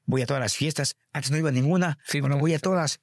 voy 0.04 0.22
a 0.22 0.26
todas 0.26 0.40
las 0.40 0.54
fiestas, 0.54 0.96
antes 1.12 1.32
no 1.32 1.38
iba 1.38 1.48
a 1.48 1.52
ninguna, 1.52 1.98
Sí, 2.06 2.18
ahora 2.18 2.36
voy 2.36 2.54
a 2.54 2.60
todas. 2.60 3.00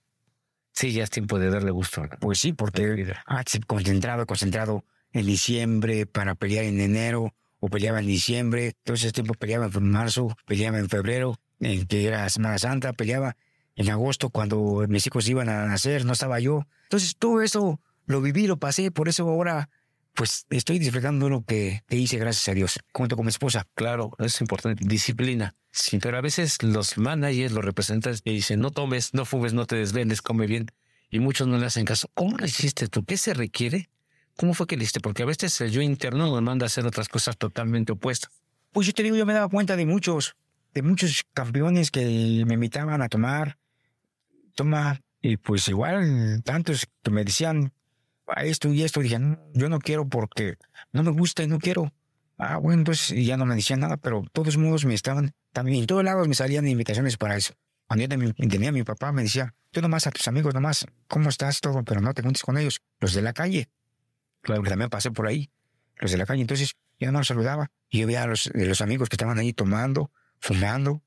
Sí, 0.71 0.93
ya 0.93 1.03
es 1.03 1.10
tiempo 1.10 1.38
de 1.38 1.49
darle 1.49 1.71
gusto. 1.71 2.01
¿no? 2.01 2.17
Pues 2.19 2.39
sí, 2.39 2.53
porque 2.53 3.13
antes 3.25 3.60
concentrado, 3.67 4.25
concentrado 4.25 4.86
en 5.13 5.26
diciembre 5.26 6.06
para 6.06 6.36
pelear 6.36 6.65
en 6.65 6.82
enero 6.82 7.34
o 7.60 7.69
peleaba 7.69 7.99
en 7.99 8.08
diciembre. 8.08 8.73
Entonces 8.80 9.06
ese 9.06 9.13
tiempo 9.13 9.34
peleaba 9.36 9.69
en 9.73 9.89
marzo, 9.89 10.36
peleaba 10.45 10.80
en 10.80 10.89
febrero, 10.89 11.39
en 11.60 11.86
que 11.86 12.06
era 12.06 12.28
Semana 12.30 12.58
Santa, 12.58 12.93
peleaba 12.93 13.38
en 13.76 13.89
agosto 13.89 14.30
cuando 14.30 14.86
mis 14.88 15.08
hijos 15.08 15.28
iban 15.30 15.49
a 15.49 15.65
nacer, 15.65 16.06
no 16.06 16.13
estaba 16.13 16.39
yo. 16.39 16.67
Entonces 16.84 17.15
todo 17.17 17.41
eso 17.41 17.80
lo 18.06 18.21
viví, 18.21 18.47
lo 18.47 18.58
pasé, 18.58 18.91
por 18.91 19.08
eso 19.08 19.28
ahora 19.30 19.69
pues 20.13 20.45
estoy 20.49 20.78
disfrutando 20.78 21.28
lo 21.30 21.43
que, 21.43 21.84
te 21.88 21.95
hice, 21.95 22.17
gracias 22.17 22.47
a 22.49 22.54
Dios, 22.54 22.80
junto 22.93 23.15
con 23.15 23.26
mi 23.26 23.30
esposa. 23.30 23.67
Claro, 23.73 24.12
es 24.19 24.39
importante. 24.41 24.84
Disciplina. 24.86 25.56
Sí, 25.71 25.97
pero 25.97 26.17
a 26.17 26.21
veces 26.21 26.62
los 26.62 26.97
managers, 26.97 27.52
los 27.52 27.65
representantes, 27.65 28.21
te 28.21 28.30
dicen, 28.30 28.60
no 28.60 28.69
tomes, 28.69 29.13
no 29.13 29.26
fumes, 29.26 29.54
no 29.54 29.65
te 29.65 29.76
desvendes, 29.76 30.21
come 30.21 30.45
bien. 30.45 30.67
Y 31.10 31.19
muchos 31.19 31.47
no 31.47 31.58
le 31.58 31.65
hacen 31.65 31.86
caso. 31.86 32.10
¿Cómo 32.13 32.38
lo 32.38 32.45
hiciste 32.45 32.88
tú? 32.88 33.04
¿Qué 33.06 33.17
se 33.17 33.34
requiere? 33.34 33.89
¿Cómo 34.38 34.54
fue 34.54 34.67
que 34.67 34.78
le 34.78 34.84
hiciste? 34.84 35.00
Porque 35.00 35.24
a 35.24 35.26
veces 35.26 35.60
el 35.62 35.72
yo 35.72 35.82
interno 35.82 36.28
nos 36.28 36.41
manda 36.41 36.65
a 36.65 36.67
hacer 36.67 36.86
otras 36.86 37.08
cosas 37.08 37.38
totalmente 37.38 37.91
opuestas. 37.91 38.32
Pues 38.72 38.88
yo 38.88 38.93
te 38.93 39.04
digo, 39.04 39.15
yo 39.15 39.26
me 39.26 39.34
daba 39.34 39.48
cuenta 39.50 39.76
de 39.76 39.86
muchos, 39.86 40.36
de 40.74 40.82
muchos 40.82 41.24
campeones 41.34 41.91
que 41.91 42.43
me 42.48 42.56
invitaban 42.56 43.02
a 43.02 43.10
tomar, 43.10 43.58
toma, 44.56 45.02
y 45.22 45.38
pues 45.38 45.67
igual 45.67 46.41
tantos 46.43 46.88
que 47.02 47.12
me 47.12 47.24
decían 47.24 47.72
esto 48.38 48.69
y 48.69 48.84
esto, 48.84 49.02
dije, 49.02 49.19
yo 49.54 49.69
no 49.69 49.80
quiero 49.80 50.08
porque 50.08 50.58
no 50.91 51.04
me 51.04 51.12
gusta 51.12 51.43
y 51.43 51.48
no 51.48 51.60
quiero. 51.60 51.93
Ah, 52.38 52.58
bueno, 52.58 52.80
entonces 52.80 53.26
ya 53.26 53.38
no 53.38 53.46
me 53.46 53.56
decían 53.56 53.82
nada, 53.82 53.98
pero 53.98 54.24
todos 54.34 54.58
modos 54.58 54.86
me 54.86 54.96
estaban, 54.96 55.34
también 55.52 55.82
en 55.82 55.88
todos 55.88 56.04
lados 56.04 56.28
me 56.28 56.36
salían 56.36 56.67
invitaciones 56.67 57.17
para 57.17 57.38
eso. 57.38 57.54
Cuando 57.88 58.04
yo 58.04 58.34
tenía 58.50 58.69
a 58.69 58.72
mi 58.72 58.84
papá, 58.84 59.12
me 59.12 59.22
decía, 59.22 59.54
tú 59.72 59.82
nomás 59.82 60.08
a 60.08 60.12
tus 60.12 60.28
amigos, 60.28 60.54
nomás, 60.54 60.86
¿cómo 61.08 61.30
estás? 61.30 61.62
Todo, 61.62 61.84
pero 61.84 62.02
no 62.02 62.13
te 62.13 62.24
juntes 62.24 62.41
con 62.41 62.58
ellos, 62.58 62.82
los 63.00 63.13
de 63.13 63.22
la 63.22 63.34
calle. 63.34 63.69
Claro 64.43 64.62
también 64.63 64.89
pasé 64.89 65.10
por 65.10 65.25
ahí, 65.25 65.49
los 65.97 66.12
de 66.12 66.17
la 66.17 66.25
calle. 66.25 66.41
Entonces 66.41 66.75
yo 66.99 67.12
no 67.12 67.19
los 67.19 67.27
saludaba 67.27 67.71
y 67.89 67.99
yo 67.99 68.08
veía 68.08 68.23
a 68.23 68.27
los, 68.27 68.51
los 68.53 68.82
amigos 68.82 69.10
que 69.10 69.15
estaban 69.15 69.39
ahí 69.39 69.53
tomando, 69.53 70.12
fumando, 70.39 71.01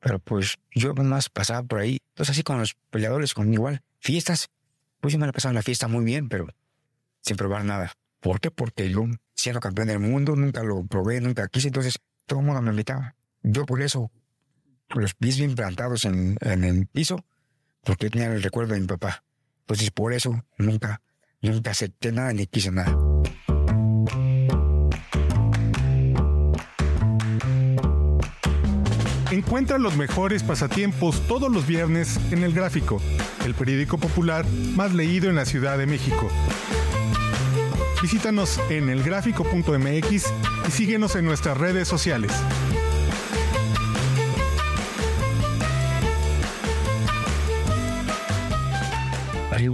pero 0.00 0.20
pues 0.20 0.56
yo 0.72 0.94
nomás 0.94 1.28
pasaba 1.28 1.62
por 1.64 1.80
ahí. 1.80 2.00
Entonces 2.10 2.34
así 2.34 2.42
con 2.42 2.58
los 2.58 2.74
peleadores, 2.90 3.34
con 3.34 3.52
igual, 3.52 3.82
fiestas, 3.98 4.48
pues 5.00 5.12
yo 5.12 5.18
me 5.18 5.26
la 5.26 5.32
pasaba 5.32 5.50
en 5.50 5.56
la 5.56 5.62
fiesta 5.62 5.88
muy 5.88 6.04
bien, 6.04 6.28
pero 6.28 6.46
sin 7.22 7.36
probar 7.36 7.64
nada. 7.64 7.92
¿Por 8.20 8.40
qué? 8.40 8.50
Porque 8.50 8.88
yo, 8.88 9.04
siendo 9.34 9.60
campeón 9.60 9.88
del 9.88 9.98
mundo, 9.98 10.36
nunca 10.36 10.62
lo 10.62 10.84
probé, 10.86 11.20
nunca 11.20 11.48
quise, 11.48 11.68
entonces 11.68 11.98
todo 12.26 12.40
el 12.40 12.46
mundo 12.46 12.62
me 12.62 12.70
invitaba. 12.70 13.16
Yo 13.42 13.66
por 13.66 13.82
eso, 13.82 14.12
los 14.94 15.14
pies 15.14 15.38
bien 15.38 15.56
plantados 15.56 16.04
en, 16.04 16.36
en 16.40 16.62
el 16.62 16.86
piso, 16.86 17.24
porque 17.82 18.10
tenía 18.10 18.32
el 18.32 18.42
recuerdo 18.42 18.74
de 18.74 18.80
mi 18.80 18.86
papá. 18.86 19.24
Entonces 19.60 19.90
por 19.90 20.12
eso 20.12 20.44
nunca, 20.58 21.02
nunca 21.42 21.70
acepté 21.70 22.12
nada 22.12 22.32
ni 22.32 22.46
quise 22.46 22.70
nada. 22.70 22.96
Encuentra 29.30 29.78
los 29.78 29.96
mejores 29.96 30.42
pasatiempos 30.42 31.20
todos 31.26 31.52
los 31.52 31.66
viernes 31.66 32.18
en 32.30 32.44
El 32.44 32.54
Gráfico, 32.54 33.02
el 33.44 33.54
periódico 33.54 33.98
popular 33.98 34.46
más 34.76 34.94
leído 34.94 35.28
en 35.28 35.34
la 35.34 35.44
Ciudad 35.44 35.76
de 35.76 35.86
México. 35.86 36.28
Visítanos 38.00 38.60
en 38.70 38.88
elgráfico.mx 38.88 40.10
y 40.68 40.70
síguenos 40.70 41.16
en 41.16 41.24
nuestras 41.24 41.58
redes 41.58 41.88
sociales. 41.88 42.32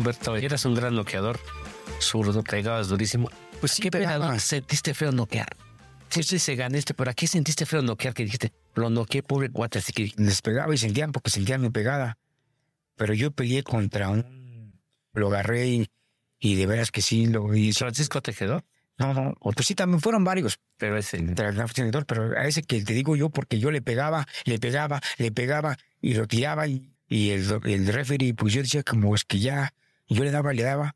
Humberto, 0.02 0.36
eras 0.36 0.64
un 0.64 0.74
gran 0.74 0.96
noqueador. 0.96 1.38
Zurdo, 2.00 2.42
pegabas 2.42 2.88
durísimo. 2.88 3.30
Pues 3.60 3.78
qué 3.80 3.88
pegado. 3.88 4.36
Sentiste 4.40 4.94
feo 4.94 5.12
noquear. 5.12 5.56
Sí, 6.08 6.24
sí, 6.24 6.40
se 6.40 6.56
ganaste, 6.56 6.92
pero 6.92 7.08
aquí 7.08 7.28
sentiste 7.28 7.66
feo 7.66 7.82
noquear 7.82 8.12
que 8.12 8.24
dijiste, 8.24 8.52
lo 8.74 8.90
noqueé, 8.90 9.22
pobre 9.22 9.46
guate, 9.46 9.78
así 9.78 9.92
que... 9.92 10.12
Les 10.16 10.42
pegaba 10.42 10.74
y 10.74 10.78
sentían 10.78 11.12
porque 11.12 11.30
sentían 11.30 11.60
mi 11.60 11.70
pegada. 11.70 12.18
Pero 12.96 13.14
yo 13.14 13.30
peleé 13.30 13.62
contra 13.62 14.08
un... 14.08 14.74
Lo 15.12 15.28
agarré 15.28 15.68
y, 15.68 15.88
y 16.40 16.56
de 16.56 16.66
veras 16.66 16.90
que 16.90 17.00
sí 17.00 17.26
lo 17.26 17.54
hice. 17.54 17.78
¿Francisco 17.78 18.20
Tejedor? 18.20 18.64
No, 18.98 19.14
no, 19.14 19.34
otros 19.38 19.68
sí 19.68 19.76
también 19.76 20.00
fueron 20.00 20.24
varios. 20.24 20.58
Pero 20.78 20.98
ese... 20.98 21.22
Pero 21.22 22.36
a 22.36 22.46
ese 22.48 22.64
que 22.64 22.82
te 22.82 22.92
digo 22.92 23.14
yo, 23.14 23.30
porque 23.30 23.60
yo 23.60 23.70
le 23.70 23.82
pegaba, 23.82 24.26
le 24.46 24.58
pegaba, 24.58 25.00
le 25.18 25.30
pegaba 25.30 25.78
y 26.00 26.14
lo 26.14 26.26
tiraba 26.26 26.66
y, 26.66 26.92
y 27.08 27.30
el, 27.30 27.46
el 27.66 27.86
referee, 27.86 28.34
pues 28.34 28.52
yo 28.52 28.62
decía 28.62 28.82
como 28.82 29.14
es 29.14 29.24
que 29.24 29.38
ya, 29.38 29.72
yo 30.08 30.24
le 30.24 30.30
daba, 30.30 30.52
le 30.52 30.62
daba, 30.62 30.94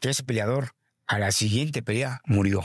que 0.00 0.10
ese 0.10 0.24
peleador 0.24 0.74
a 1.06 1.18
la 1.18 1.32
siguiente 1.32 1.82
pelea 1.82 2.20
murió 2.24 2.64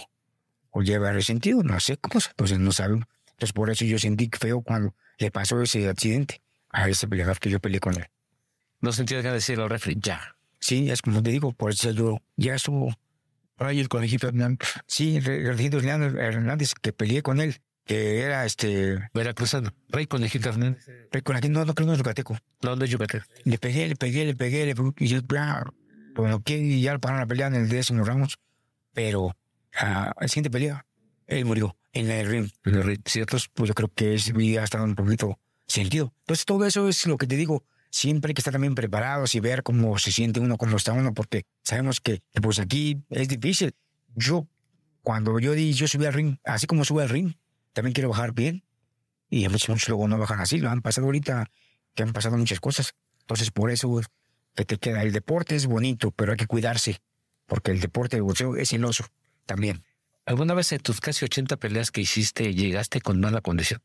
o 0.71 0.81
lleva 0.81 1.11
resentido, 1.11 1.63
no 1.63 1.79
sé 1.79 1.97
cómo, 1.97 2.19
pues 2.35 2.57
no 2.57 2.71
sabemos. 2.71 3.07
Entonces 3.31 3.53
por 3.53 3.69
eso 3.69 3.85
yo 3.85 3.99
sentí 3.99 4.29
feo 4.37 4.61
cuando 4.61 4.95
le 5.17 5.31
pasó 5.31 5.61
ese 5.61 5.87
accidente 5.87 6.41
a 6.69 6.89
ese 6.89 7.07
peleador 7.07 7.39
que 7.39 7.49
yo 7.49 7.59
peleé 7.59 7.79
con 7.79 7.95
él. 7.95 8.07
No 8.81 8.91
sentía 8.91 9.21
que 9.21 9.29
decir 9.29 9.59
al 9.59 9.69
refri, 9.69 9.97
ya. 9.99 10.35
Sí, 10.59 10.89
es 10.89 11.01
como 11.01 11.21
te 11.21 11.31
digo, 11.31 11.51
por 11.51 11.71
eso 11.71 11.91
yo 11.91 12.19
ya 12.35 12.55
estuvo 12.55 12.91
ahí 13.57 13.79
el 13.79 13.89
conejito 13.89 14.27
Hernández. 14.27 14.67
Sí, 14.87 15.17
el 15.17 15.45
conejito 15.45 15.79
Hernández 15.79 16.73
que 16.81 16.93
peleé 16.93 17.21
con 17.21 17.39
él, 17.39 17.59
que 17.87 18.21
era 18.21 18.45
este... 18.45 18.99
Veracruzano, 19.13 19.73
Rey 19.89 20.05
Conejito 20.05 20.49
Hernández. 20.49 20.85
Rey 21.11 21.21
Conejito, 21.23 21.53
no, 21.53 21.65
no 21.65 21.73
creo 21.73 21.85
que 21.85 21.87
no 21.87 21.93
es 21.93 21.97
yucateco. 21.97 22.37
No, 22.61 22.75
no 22.75 22.83
es 22.83 22.91
yucateco. 22.91 23.25
Le 23.45 23.57
pegué, 23.57 23.87
le 23.87 23.95
pegué, 23.95 24.25
le 24.25 24.35
pegué, 24.35 24.65
le 24.65 24.75
pegué, 24.75 24.93
y 24.99 25.07
yo, 25.07 25.21
bueno, 26.15 26.41
que 26.41 26.79
ya 26.81 26.97
pararon 26.99 27.21
la 27.21 27.27
pelea 27.27 27.47
en 27.47 27.55
el 27.55 27.69
décimo 27.69 28.03
Ramos, 28.03 28.37
pero 28.93 29.35
a 29.75 30.13
la 30.19 30.27
siguiente 30.27 30.49
pelea, 30.49 30.85
él 31.27 31.45
murió 31.45 31.77
en 31.93 32.09
el 32.09 32.27
ring. 32.27 32.49
En 32.65 32.75
el 32.75 32.83
ring. 32.83 32.99
Ciertos, 33.05 33.49
pues 33.49 33.67
yo 33.67 33.75
creo 33.75 33.91
que 33.93 34.15
ese 34.15 34.33
día 34.33 34.63
estado 34.63 34.83
un 34.83 34.95
poquito 34.95 35.39
sentido. 35.67 36.13
Entonces 36.21 36.45
todo 36.45 36.65
eso 36.65 36.89
es 36.89 37.05
lo 37.05 37.17
que 37.17 37.27
te 37.27 37.35
digo. 37.35 37.63
Siempre 37.89 38.31
hay 38.31 38.33
que 38.33 38.41
estar 38.41 38.51
también 38.51 38.75
preparados 38.75 39.33
y 39.35 39.39
ver 39.39 39.63
cómo 39.63 39.97
se 39.97 40.11
siente 40.11 40.39
uno, 40.39 40.57
cómo 40.57 40.77
está 40.77 40.93
uno, 40.93 41.13
porque 41.13 41.45
sabemos 41.63 42.01
que 42.01 42.21
pues 42.41 42.59
aquí 42.59 43.01
es 43.09 43.27
difícil. 43.27 43.73
Yo, 44.15 44.47
cuando 45.03 45.39
yo 45.39 45.53
di, 45.53 45.73
yo 45.73 45.87
subí 45.87 46.05
al 46.05 46.13
ring, 46.13 46.37
así 46.43 46.67
como 46.67 46.83
sube 46.83 47.03
al 47.03 47.09
ring, 47.09 47.33
también 47.77 47.93
quiero 47.93 48.09
bajar 48.09 48.33
bien. 48.33 48.63
Y 49.29 49.45
a 49.45 49.51
muchos 49.51 49.87
luego 49.87 50.07
no 50.07 50.17
bajan 50.17 50.39
así. 50.39 50.57
Lo 50.57 50.71
han 50.71 50.81
pasado 50.81 51.05
ahorita, 51.05 51.51
que 51.93 52.01
han 52.01 52.11
pasado 52.11 52.35
muchas 52.35 52.59
cosas. 52.59 52.95
Entonces 53.19 53.51
por 53.51 53.69
eso 53.69 54.01
que 54.55 54.65
te 54.65 54.79
queda. 54.79 55.03
El 55.03 55.11
deporte 55.11 55.55
es 55.55 55.67
bonito, 55.67 56.09
pero 56.09 56.31
hay 56.31 56.37
que 56.39 56.47
cuidarse, 56.47 57.01
porque 57.45 57.69
el 57.69 57.79
deporte 57.79 58.17
de 58.17 58.21
boxeo 58.21 58.55
es 58.55 58.69
celoso 58.69 59.05
también. 59.45 59.83
¿Alguna 60.25 60.55
vez 60.55 60.71
en 60.71 60.79
tus 60.79 60.99
casi 60.99 61.23
80 61.23 61.57
peleas 61.57 61.91
que 61.91 62.01
hiciste 62.01 62.55
llegaste 62.55 62.99
con 62.99 63.19
mala 63.19 63.41
condición? 63.41 63.79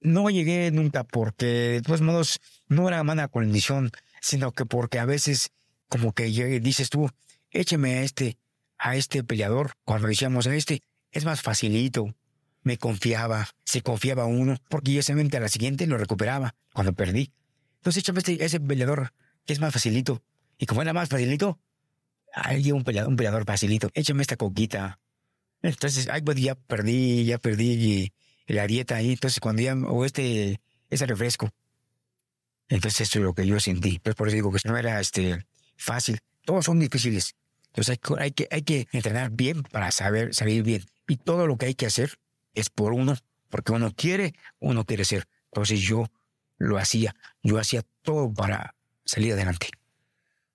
No 0.00 0.30
llegué 0.30 0.70
nunca 0.70 1.04
porque, 1.04 1.44
de 1.44 1.82
todos 1.82 2.00
modos, 2.00 2.40
no 2.66 2.88
era 2.88 3.04
mala 3.04 3.28
condición, 3.28 3.90
sino 4.22 4.52
que 4.52 4.64
porque 4.64 5.00
a 5.00 5.04
veces, 5.04 5.50
como 5.88 6.14
que 6.14 6.24
dices 6.60 6.88
tú, 6.88 7.10
écheme 7.50 7.98
a 7.98 8.02
este, 8.04 8.38
a 8.78 8.96
este 8.96 9.22
peleador. 9.22 9.72
Cuando 9.84 10.08
decíamos 10.08 10.46
a 10.46 10.54
este, 10.54 10.82
es 11.10 11.26
más 11.26 11.42
facilito. 11.42 12.14
Me 12.62 12.78
confiaba, 12.78 13.48
se 13.64 13.82
confiaba 13.82 14.26
uno, 14.26 14.56
porque 14.68 14.92
yo 14.92 15.02
solamente 15.02 15.36
a 15.36 15.40
la 15.40 15.48
siguiente 15.48 15.86
lo 15.86 15.98
recuperaba 15.98 16.54
cuando 16.72 16.92
perdí. 16.92 17.32
Entonces 17.78 18.04
este, 18.08 18.44
ese 18.44 18.60
peleador 18.60 19.12
que 19.44 19.52
es 19.52 19.60
más 19.60 19.72
facilito. 19.72 20.22
Y 20.58 20.66
como 20.66 20.82
era 20.82 20.92
más 20.92 21.08
facilito, 21.08 21.58
hay 22.32 22.72
un 22.72 22.84
peleador, 22.84 23.10
un 23.10 23.16
peleador 23.16 23.44
facilito. 23.44 23.90
Échame 23.94 24.22
esta 24.22 24.36
coquita. 24.36 25.00
Entonces, 25.62 26.08
ay, 26.08 26.22
pues 26.22 26.40
ya 26.40 26.54
perdí, 26.54 27.24
ya 27.24 27.38
perdí 27.38 28.12
la 28.46 28.66
dieta 28.66 28.96
ahí. 28.96 29.12
Entonces, 29.12 29.40
cuando 29.40 29.62
ya, 29.62 29.74
o 29.74 30.04
este, 30.04 30.60
ese 30.90 31.06
refresco. 31.06 31.50
Entonces, 32.68 33.02
eso 33.02 33.18
es 33.18 33.24
lo 33.24 33.34
que 33.34 33.46
yo 33.46 33.60
sentí. 33.60 33.98
Pues 33.98 34.14
por 34.14 34.28
eso 34.28 34.34
digo 34.34 34.52
que 34.52 34.60
no 34.64 34.76
era 34.76 35.00
este, 35.00 35.44
fácil. 35.76 36.20
Todos 36.44 36.64
son 36.64 36.80
difíciles. 36.80 37.34
Entonces, 37.66 37.98
hay, 38.18 38.22
hay, 38.24 38.32
que, 38.32 38.48
hay 38.50 38.62
que 38.62 38.88
entrenar 38.92 39.30
bien 39.30 39.62
para 39.62 39.90
saber 39.92 40.34
salir 40.34 40.62
bien. 40.62 40.84
Y 41.08 41.16
todo 41.16 41.46
lo 41.46 41.56
que 41.58 41.66
hay 41.66 41.74
que 41.74 41.86
hacer 41.86 42.18
es 42.54 42.70
por 42.70 42.92
uno, 42.92 43.16
porque 43.48 43.72
uno 43.72 43.92
quiere, 43.94 44.34
uno 44.58 44.84
quiere 44.84 45.04
ser. 45.04 45.28
Entonces, 45.46 45.80
yo 45.80 46.06
lo 46.58 46.78
hacía. 46.78 47.14
Yo 47.42 47.58
hacía 47.58 47.82
todo 48.02 48.32
para 48.32 48.74
salir 49.04 49.32
adelante. 49.32 49.70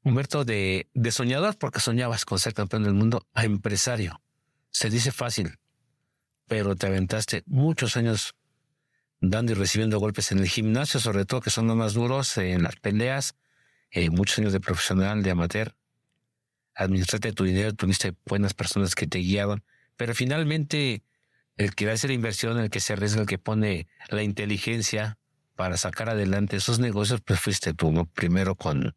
Humberto, 0.03 0.45
de, 0.45 0.87
soñador, 1.11 1.57
porque 1.57 1.79
soñabas 1.79 2.23
con 2.23 2.39
ser 2.39 2.53
campeón 2.53 2.83
del 2.83 2.93
mundo, 2.93 3.27
a 3.33 3.43
empresario. 3.43 4.21
Se 4.71 4.89
dice 4.89 5.11
fácil, 5.11 5.59
pero 6.47 6.75
te 6.75 6.87
aventaste 6.87 7.43
muchos 7.45 7.97
años 7.97 8.35
dando 9.19 9.51
y 9.51 9.55
recibiendo 9.55 9.99
golpes 9.99 10.31
en 10.31 10.39
el 10.39 10.47
gimnasio, 10.47 10.99
sobre 10.99 11.25
todo 11.25 11.41
que 11.41 11.49
son 11.49 11.67
los 11.67 11.75
más 11.75 11.93
duros, 11.93 12.37
en 12.37 12.63
las 12.63 12.77
peleas, 12.77 13.35
eh, 13.91 14.09
muchos 14.09 14.39
años 14.39 14.53
de 14.53 14.59
profesional, 14.59 15.23
de 15.23 15.31
amateur. 15.31 15.75
Administraste 16.75 17.33
tu 17.33 17.43
dinero, 17.43 17.73
tuviste 17.73 18.13
buenas 18.25 18.53
personas 18.53 18.95
que 18.95 19.07
te 19.07 19.17
guiaban, 19.17 19.63
pero 19.97 20.13
finalmente 20.13 21.03
el 21.57 21.73
que 21.73 21.85
va 21.85 21.91
a 21.91 21.95
hacer 21.95 22.11
inversión, 22.11 22.59
el 22.59 22.69
que 22.69 22.79
se 22.79 22.93
arriesga, 22.93 23.21
el 23.21 23.27
que 23.27 23.39
pone 23.39 23.87
la 24.09 24.23
inteligencia 24.23 25.17
para 25.55 25.75
sacar 25.75 26.09
adelante 26.09 26.55
esos 26.55 26.79
negocios, 26.79 27.21
pues 27.21 27.39
fuiste 27.39 27.73
tú, 27.73 27.91
¿no? 27.91 28.05
Primero 28.05 28.55
con, 28.55 28.95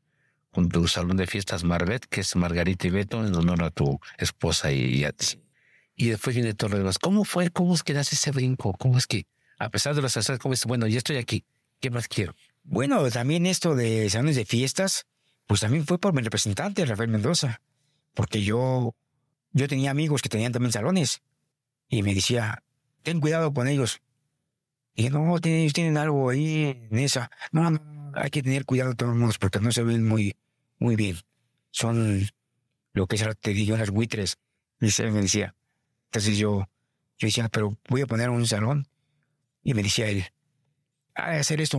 tu 0.70 0.86
salón 0.86 1.16
de 1.16 1.26
fiestas 1.26 1.64
Marvet, 1.64 2.04
que 2.06 2.20
es 2.20 2.36
Margarita 2.36 2.86
y 2.86 2.90
Beto, 2.90 3.26
en 3.26 3.34
honor 3.34 3.62
a 3.64 3.70
tu 3.70 3.98
esposa 4.18 4.70
y, 4.70 5.04
a 5.04 5.12
ti. 5.12 5.40
Y 5.96 6.10
después 6.10 6.36
viene 6.36 6.54
todo 6.54 6.76
lo. 6.76 6.90
¿Cómo 7.00 7.24
fue? 7.24 7.50
¿Cómo 7.50 7.74
es 7.74 7.82
que 7.82 7.92
ese 7.98 8.30
brinco? 8.30 8.74
¿Cómo 8.74 8.98
es 8.98 9.06
que, 9.06 9.26
a 9.58 9.70
pesar 9.70 9.94
de 9.94 10.02
los 10.02 10.16
hacer, 10.16 10.38
cómo 10.38 10.52
es, 10.52 10.64
bueno, 10.66 10.86
ya 10.86 10.98
estoy 10.98 11.16
aquí, 11.16 11.44
¿qué 11.80 11.90
más 11.90 12.08
quiero? 12.08 12.34
Bueno, 12.62 13.08
también 13.10 13.46
esto 13.46 13.74
de 13.74 14.10
salones 14.10 14.36
de 14.36 14.44
fiestas, 14.44 15.06
pues 15.46 15.60
también 15.60 15.86
fue 15.86 15.98
por 15.98 16.12
mi 16.12 16.20
representante, 16.20 16.84
Rafael 16.84 17.08
Mendoza, 17.08 17.62
porque 18.14 18.42
yo 18.42 18.94
yo 19.52 19.66
tenía 19.66 19.90
amigos 19.90 20.22
que 20.22 20.28
tenían 20.28 20.52
también 20.52 20.72
salones 20.72 21.22
y 21.90 22.02
me 22.02 22.14
decía, 22.14 22.62
ten 23.02 23.20
cuidado 23.20 23.52
con 23.52 23.68
ellos. 23.68 24.00
Y 24.94 25.02
dije, 25.02 25.10
no, 25.10 25.36
ellos 25.42 25.72
tienen 25.72 25.98
algo 25.98 26.30
ahí 26.30 26.86
en 26.90 26.98
esa. 26.98 27.30
No, 27.50 27.68
no, 27.68 28.12
hay 28.14 28.30
que 28.30 28.42
tener 28.42 28.64
cuidado 28.64 28.94
todos 28.94 29.14
mundo 29.14 29.34
porque 29.40 29.58
no 29.58 29.72
se 29.72 29.82
ven 29.82 30.06
muy, 30.06 30.36
muy 30.78 30.94
bien. 30.94 31.16
Son 31.72 32.26
lo 32.92 33.06
que 33.06 33.16
es, 33.16 33.24
te 33.40 33.50
digo, 33.50 33.76
las 33.76 33.90
buitres. 33.90 34.38
Y 34.80 34.86
me 35.02 35.20
decía. 35.20 35.54
Entonces 36.06 36.38
yo, 36.38 36.68
yo 37.18 37.26
decía, 37.26 37.48
pero 37.48 37.76
voy 37.88 38.02
a 38.02 38.06
poner 38.06 38.30
un 38.30 38.46
salón. 38.46 38.86
Y 39.62 39.74
me 39.74 39.82
decía 39.82 40.08
él, 40.08 40.24
a 41.14 41.32
hacer 41.32 41.60
esto, 41.60 41.78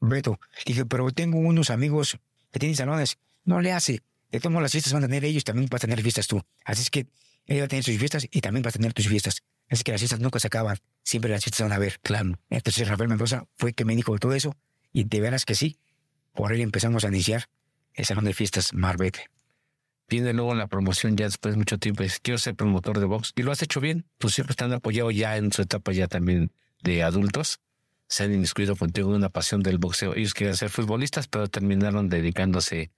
Beto. 0.00 0.38
Dije, 0.66 0.84
pero 0.84 1.10
tengo 1.10 1.38
unos 1.38 1.70
amigos 1.70 2.18
que 2.52 2.58
tienen 2.58 2.76
salones. 2.76 3.18
No 3.44 3.60
le 3.60 3.72
hace. 3.72 4.02
De 4.30 4.38
todas 4.38 4.60
las 4.60 4.72
fiestas 4.72 4.92
van 4.92 5.04
a 5.04 5.06
tener 5.06 5.24
ellos, 5.24 5.44
también 5.44 5.68
vas 5.70 5.82
a 5.82 5.86
tener 5.86 6.02
fiestas 6.02 6.26
tú. 6.26 6.42
Así 6.64 6.82
es 6.82 6.90
que 6.90 7.06
ella 7.46 7.60
va 7.60 7.64
a 7.66 7.68
tener 7.68 7.84
sus 7.84 7.96
fiestas 7.96 8.26
y 8.30 8.40
también 8.40 8.62
vas 8.62 8.74
a 8.74 8.78
tener 8.78 8.92
tus 8.92 9.08
fiestas. 9.08 9.42
Así 9.68 9.82
que 9.82 9.92
las 9.92 10.00
fiestas 10.00 10.20
nunca 10.20 10.38
se 10.38 10.48
acaban. 10.48 10.78
Siempre 11.02 11.30
las 11.30 11.44
fiestas 11.44 11.64
van 11.64 11.72
a 11.72 11.76
haber. 11.76 11.98
Claro. 12.00 12.38
Entonces 12.50 12.88
Rafael 12.88 13.08
Mendoza 13.08 13.46
fue 13.56 13.72
que 13.72 13.84
me 13.84 13.94
dijo 13.96 14.16
todo 14.18 14.34
eso. 14.34 14.56
Y 14.92 15.04
de 15.04 15.20
veras 15.20 15.44
que 15.44 15.54
sí. 15.54 15.78
Por 16.32 16.52
él 16.52 16.60
empezamos 16.60 17.04
a 17.04 17.08
iniciar 17.08 17.48
el 17.94 18.04
salón 18.04 18.24
de 18.24 18.34
fiestas 18.34 18.74
Marbete. 18.74 19.30
Viene 20.08 20.32
luego 20.32 20.52
en 20.52 20.58
la 20.58 20.68
promoción 20.68 21.16
ya 21.16 21.24
después 21.26 21.54
de 21.54 21.58
mucho 21.58 21.78
tiempo. 21.78 22.02
Dice, 22.02 22.18
quiero 22.22 22.38
ser 22.38 22.54
promotor 22.54 23.00
de 23.00 23.06
box. 23.06 23.32
Y 23.34 23.42
lo 23.42 23.52
has 23.52 23.62
hecho 23.62 23.80
bien. 23.80 24.06
Pues 24.18 24.34
siempre 24.34 24.52
están 24.52 24.72
apoyado 24.72 25.10
ya 25.10 25.36
en 25.36 25.52
su 25.52 25.62
etapa 25.62 25.92
ya 25.92 26.06
también 26.06 26.52
de 26.82 27.02
adultos. 27.02 27.58
Se 28.08 28.22
han 28.22 28.32
inmiscuido 28.32 28.76
contigo 28.76 29.10
en 29.10 29.16
una 29.16 29.30
pasión 29.30 29.62
del 29.62 29.78
boxeo. 29.78 30.14
Ellos 30.14 30.34
querían 30.34 30.56
ser 30.56 30.70
futbolistas, 30.70 31.26
pero 31.26 31.48
terminaron 31.48 32.08
dedicándose 32.08 32.92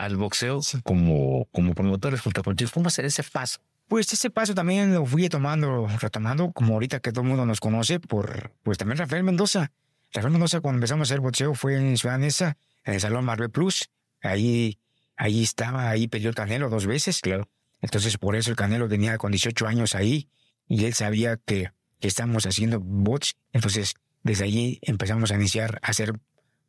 al 0.00 0.16
boxeo 0.16 0.60
como, 0.82 1.46
como 1.52 1.74
promotores 1.74 2.22
contigo. 2.22 2.70
¿Cómo 2.72 2.88
hacer 2.88 3.04
ese 3.04 3.22
paso? 3.22 3.60
Pues 3.86 4.12
ese 4.12 4.30
paso 4.30 4.54
también 4.54 4.94
lo 4.94 5.04
fui 5.04 5.28
tomando, 5.28 5.88
retomando, 6.00 6.52
como 6.52 6.74
ahorita 6.74 7.00
que 7.00 7.12
todo 7.12 7.22
el 7.22 7.28
mundo 7.28 7.44
nos 7.44 7.60
conoce, 7.60 8.00
por, 8.00 8.52
pues 8.62 8.78
también 8.78 8.98
Rafael 8.98 9.24
Mendoza. 9.24 9.72
Rafael 10.12 10.32
Mendoza, 10.32 10.60
cuando 10.60 10.78
empezamos 10.78 11.08
a 11.10 11.12
hacer 11.12 11.20
boxeo, 11.20 11.54
fue 11.54 11.76
en 11.76 11.96
Ciudad 11.98 12.18
Neza, 12.18 12.56
en 12.84 12.94
el 12.94 13.00
Salón 13.00 13.24
Marvel 13.24 13.50
Plus. 13.50 13.90
Ahí, 14.22 14.78
ahí 15.16 15.42
estaba, 15.42 15.90
ahí 15.90 16.08
peleó 16.08 16.30
el 16.30 16.34
Canelo 16.34 16.70
dos 16.70 16.86
veces. 16.86 17.20
Claro. 17.20 17.48
Entonces, 17.82 18.16
por 18.16 18.36
eso 18.36 18.50
el 18.50 18.56
Canelo 18.56 18.88
tenía 18.88 19.18
con 19.18 19.32
18 19.32 19.66
años 19.66 19.94
ahí 19.94 20.28
y 20.66 20.84
él 20.84 20.94
sabía 20.94 21.36
que, 21.36 21.72
que 21.98 22.08
estamos 22.08 22.46
haciendo 22.46 22.80
bots. 22.80 23.36
Entonces, 23.52 23.94
desde 24.22 24.44
allí 24.44 24.78
empezamos 24.82 25.30
a 25.32 25.34
iniciar 25.34 25.78
a 25.82 25.88
hacer 25.88 26.12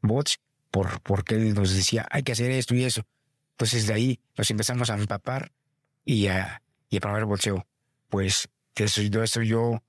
bots 0.01 0.39
por, 0.71 1.01
porque 1.01 1.35
él 1.35 1.53
nos 1.53 1.73
decía, 1.73 2.07
hay 2.09 2.23
que 2.23 2.31
hacer 2.31 2.51
esto 2.51 2.75
y 2.75 2.83
eso. 2.83 3.03
Entonces, 3.61 3.85
de 3.85 3.93
ahí 3.93 4.19
nos 4.35 4.49
empezamos 4.49 4.89
a 4.89 4.95
empapar 4.95 5.51
y 6.03 6.25
a, 6.25 6.63
y 6.89 6.97
a 6.97 6.99
probar 6.99 7.25
boxeo. 7.25 7.67
Pues, 8.09 8.49
eso, 8.73 9.01
eso 9.01 9.43
yo 9.43 9.83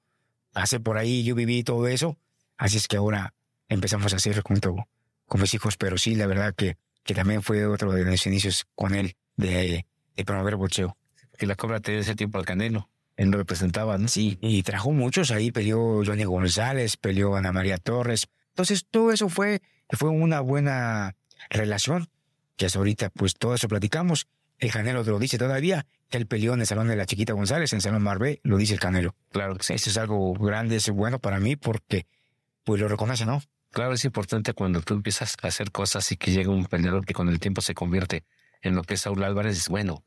pasé 0.53 0.79
por 0.79 0.99
ahí, 0.99 1.25
yo 1.25 1.35
viví 1.35 1.65
todo 1.65 1.89
eso. 1.89 2.19
Así 2.59 2.77
es 2.77 2.87
que 2.87 2.99
ahora 2.99 3.33
empezamos 3.71 4.13
a 4.13 4.17
hacer 4.17 4.43
junto 4.43 4.77
con 5.27 5.41
mis 5.41 5.55
hijos, 5.55 5.79
pero 5.79 5.97
sí, 5.97 6.15
la 6.17 6.27
verdad 6.27 6.55
que, 6.55 6.77
que 7.03 7.15
también 7.15 7.43
fue 7.43 7.65
otro 7.65 7.93
de 7.93 8.05
los 8.05 8.27
inicios 8.27 8.67
con 8.75 8.95
él 8.95 9.17
de, 9.39 9.87
de 10.17 10.25
promover 10.27 10.57
boxeo. 10.57 10.99
Que 11.39 11.47
la 11.47 11.55
cobra 11.55 11.81
tenía 11.81 12.01
ese 12.01 12.15
tiempo 12.15 12.37
al 12.37 12.45
Canelo. 12.45 12.91
Él 13.17 13.31
lo 13.31 13.39
representaba, 13.39 13.97
¿no? 13.97 14.07
Sí, 14.07 14.37
y 14.43 14.63
trajo 14.65 14.93
muchos 14.93 15.31
ahí, 15.31 15.51
peleó 15.51 16.03
Johnny 16.05 16.25
González, 16.25 16.99
peleó 16.99 17.37
Ana 17.37 17.53
María 17.53 17.79
Torres. 17.79 18.27
Entonces, 18.49 18.85
todo 18.91 19.13
eso 19.13 19.31
fue, 19.31 19.63
fue 19.89 20.11
una 20.11 20.41
buena 20.41 21.17
relación, 21.49 22.11
que 22.67 22.79
ahorita, 22.79 23.11
pues 23.11 23.35
todo 23.35 23.55
eso 23.55 23.69
platicamos. 23.69 24.27
El 24.59 24.71
Canelo 24.71 25.03
lo 25.03 25.19
dice 25.19 25.39
todavía, 25.39 25.87
él 26.11 26.27
peleó 26.27 26.55
en 26.55 26.61
el 26.61 26.67
Salón 26.67 26.89
de 26.89 26.97
la 26.97 27.07
Chiquita 27.07 27.33
González, 27.33 27.73
en 27.73 27.79
el 27.79 27.83
Salón 27.83 28.03
Marbé, 28.03 28.41
lo 28.45 28.57
dice 28.57 28.75
el 28.75 28.81
Canelo. 28.81 29.17
Claro 29.31 29.57
que 29.57 29.65
sí. 29.65 29.75
Eso 29.75 29.91
es 29.91 29.97
algo 29.97 30.35
grande, 30.35 30.77
es 30.77 30.89
bueno 30.91 31.19
para 31.19 31.41
mí 31.41 31.57
porque, 31.57 32.07
pues 32.65 32.81
lo 32.81 32.87
reconoce, 32.87 33.27
¿no? 33.27 33.43
Claro, 33.73 33.95
es 33.95 34.05
importante 34.05 34.53
cuando 34.53 34.83
tú 34.83 34.95
empiezas 34.95 35.35
a 35.43 35.49
hacer 35.49 35.73
cosas 35.73 36.13
y 36.13 36.17
que 36.17 36.31
llega 36.31 36.51
un 36.51 36.67
peleador 36.67 37.07
que 37.07 37.15
con 37.15 37.29
el 37.29 37.41
tiempo 37.41 37.61
se 37.63 37.75
convierte 37.75 38.25
en 38.61 38.75
lo 38.75 38.83
que 38.83 38.95
es 38.95 39.01
Saúl 39.01 39.25
Álvarez, 39.25 39.57
es 39.57 39.69
bueno. 39.69 40.05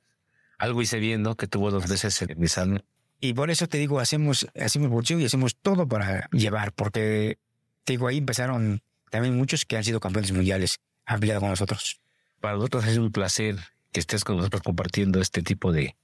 Algo 0.57 0.81
hice 0.81 0.99
bien, 0.99 1.21
¿no? 1.21 1.35
Que 1.35 1.47
tuvo 1.47 1.71
dos 1.71 1.89
veces 1.89 2.21
en 2.21 2.39
mi 2.39 2.47
salón. 2.47 2.83
Y 3.19 3.33
por 3.33 3.49
eso 3.49 3.67
te 3.67 3.77
digo, 3.77 3.99
hacemos, 3.99 4.47
hacemos 4.55 4.89
boxeo 4.89 5.19
y 5.19 5.25
hacemos 5.25 5.55
todo 5.55 5.87
para 5.87 6.29
llevar, 6.31 6.73
porque 6.73 7.39
te 7.83 7.93
digo, 7.93 8.07
ahí 8.07 8.17
empezaron 8.17 8.81
también 9.09 9.35
muchos 9.35 9.65
que 9.65 9.77
han 9.77 9.83
sido 9.83 9.99
campeones 9.99 10.31
mundiales, 10.31 10.79
han 11.05 11.19
peleado 11.19 11.41
con 11.41 11.49
nosotros. 11.49 11.99
Para 12.39 12.55
nosotros 12.55 12.85
es 12.85 12.97
un 12.97 13.11
placer 13.11 13.57
que 13.91 13.99
estés 13.99 14.23
con 14.23 14.37
nosotros 14.37 14.61
compartiendo 14.61 15.19
este 15.19 15.41
tipo 15.41 15.71
de, 15.71 15.95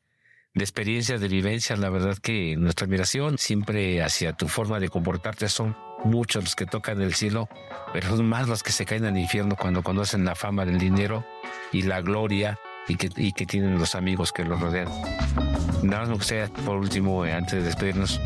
de 0.54 0.64
experiencias, 0.64 1.22
de 1.22 1.28
vivencias. 1.28 1.80
La 1.80 1.90
verdad 1.90 2.18
que 2.18 2.56
nuestra 2.58 2.86
admiración 2.86 3.38
siempre 3.38 4.02
hacia 4.02 4.34
tu 4.34 4.48
forma 4.48 4.80
de 4.80 4.90
comportarte 4.90 5.50
son 5.50 5.76
muchos 6.04 6.44
los 6.44 6.56
que 6.56 6.66
tocan 6.66 7.02
el 7.02 7.14
cielo, 7.14 7.50
pero 7.94 8.16
son 8.16 8.28
más 8.28 8.48
los 8.48 8.64
que 8.64 8.72
se 8.72 8.86
caen 8.86 9.06
al 9.06 9.18
infierno 9.18 9.56
cuando 9.56 9.84
conocen 9.84 10.26
la 10.26 10.36
fama 10.36 10.66
del 10.66 10.80
dinero 10.80 11.26
y 11.72 11.84
la 11.84 12.02
gloria 12.02 12.60
y 12.88 12.96
que, 12.96 13.10
y 13.16 13.34
que 13.34 13.46
tienen 13.46 13.78
los 13.78 13.96
amigos 13.96 14.32
que 14.32 14.44
los 14.44 14.60
rodean. 14.60 14.90
Nada 15.84 16.02
más 16.02 16.10
me 16.10 16.16
gustaría, 16.16 16.48
por 16.48 16.78
último, 16.78 17.26
eh, 17.26 17.34
antes 17.34 17.54
de 17.54 17.64
despedirnos, 17.64 18.20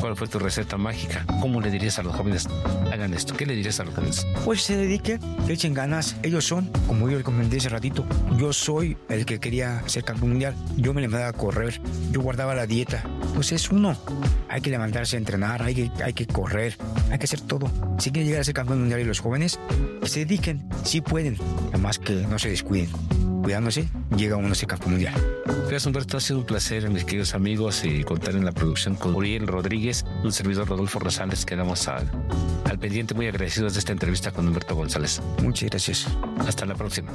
¿cuál 0.00 0.16
fue 0.16 0.28
tu 0.28 0.38
receta 0.38 0.78
mágica? 0.78 1.26
¿Cómo 1.40 1.60
le 1.60 1.70
dirías 1.70 1.98
a 1.98 2.02
los 2.02 2.16
jóvenes, 2.16 2.48
hagan 2.90 3.12
esto? 3.12 3.34
¿Qué 3.36 3.44
le 3.44 3.54
dirías 3.54 3.78
a 3.80 3.84
los 3.84 3.94
jóvenes? 3.94 4.26
Pues 4.44 4.62
se 4.62 4.76
dediquen, 4.76 5.20
que 5.46 5.52
echen 5.52 5.74
ganas. 5.74 6.16
Ellos 6.22 6.46
son, 6.46 6.70
como 6.86 7.10
yo 7.10 7.18
le 7.18 7.24
comenté 7.24 7.58
hace 7.58 7.68
ratito, 7.68 8.06
yo 8.38 8.54
soy 8.54 8.96
el 9.10 9.26
que 9.26 9.38
quería 9.40 9.82
ser 9.86 10.04
campeón 10.04 10.30
mundial. 10.30 10.54
Yo 10.76 10.94
me 10.94 11.02
le 11.02 11.08
mandaba 11.08 11.30
a 11.30 11.32
correr, 11.34 11.80
yo 12.10 12.22
guardaba 12.22 12.54
la 12.54 12.66
dieta. 12.66 13.04
Pues 13.34 13.52
es 13.52 13.70
uno. 13.70 13.94
Hay 14.48 14.62
que 14.62 14.70
levantarse 14.70 15.16
a 15.16 15.18
entrenar, 15.18 15.62
hay 15.62 15.74
que, 15.74 15.90
hay 16.02 16.14
que 16.14 16.26
correr, 16.26 16.78
hay 17.10 17.18
que 17.18 17.24
hacer 17.24 17.40
todo. 17.42 17.70
Si 17.98 18.10
quieren 18.10 18.26
llegar 18.26 18.40
a 18.40 18.44
ser 18.44 18.54
campeón 18.54 18.80
mundial 18.80 19.00
y 19.00 19.04
los 19.04 19.20
jóvenes, 19.20 19.58
se 20.04 20.20
dediquen, 20.20 20.62
sí 20.82 21.02
pueden, 21.02 21.36
además 21.68 21.98
que 21.98 22.14
no 22.14 22.38
se 22.38 22.48
descuiden 22.48 22.88
cuidándose, 23.42 23.88
llega 24.16 24.36
uno 24.36 24.52
a 24.52 24.54
ser 24.54 24.68
campeón 24.68 24.92
mundial. 24.92 25.14
Gracias 25.46 25.86
Humberto, 25.86 26.16
ha 26.16 26.20
sido 26.20 26.38
un 26.40 26.46
placer, 26.46 26.88
mis 26.90 27.04
queridos 27.04 27.34
amigos, 27.34 27.84
y 27.84 28.04
contar 28.04 28.34
en 28.34 28.44
la 28.44 28.52
producción 28.52 28.94
con 28.94 29.14
Uriel 29.14 29.46
Rodríguez, 29.46 30.04
un 30.22 30.32
servidor 30.32 30.68
Rodolfo 30.68 30.98
Rosales. 30.98 31.44
Quedamos 31.44 31.88
al, 31.88 32.10
al 32.68 32.78
pendiente, 32.78 33.14
muy 33.14 33.26
agradecidos 33.26 33.74
de 33.74 33.80
esta 33.80 33.92
entrevista 33.92 34.30
con 34.30 34.46
Humberto 34.46 34.74
González. 34.74 35.20
Muchas 35.42 35.70
gracias. 35.70 36.06
Hasta 36.46 36.66
la 36.66 36.74
próxima. 36.74 37.10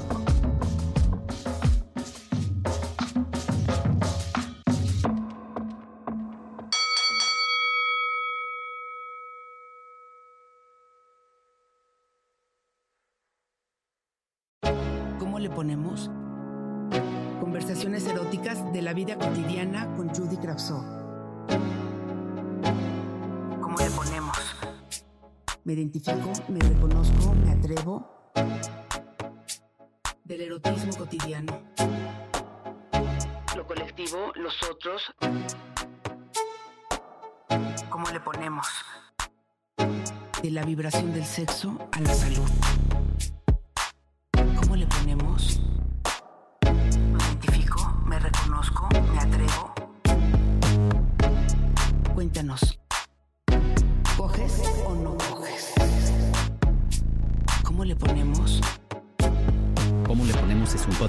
Atrevo. 27.67 28.31
Del 30.23 30.41
erotismo 30.41 30.95
cotidiano. 30.97 31.63
Lo 33.55 33.65
colectivo, 33.65 34.31
los 34.35 34.55
otros. 34.63 35.01
¿Cómo 37.89 38.09
le 38.09 38.19
ponemos? 38.21 38.67
De 40.41 40.51
la 40.51 40.63
vibración 40.63 41.13
del 41.13 41.25
sexo 41.25 41.77
a 41.91 41.99
la 41.99 42.13
salud. 42.13 42.49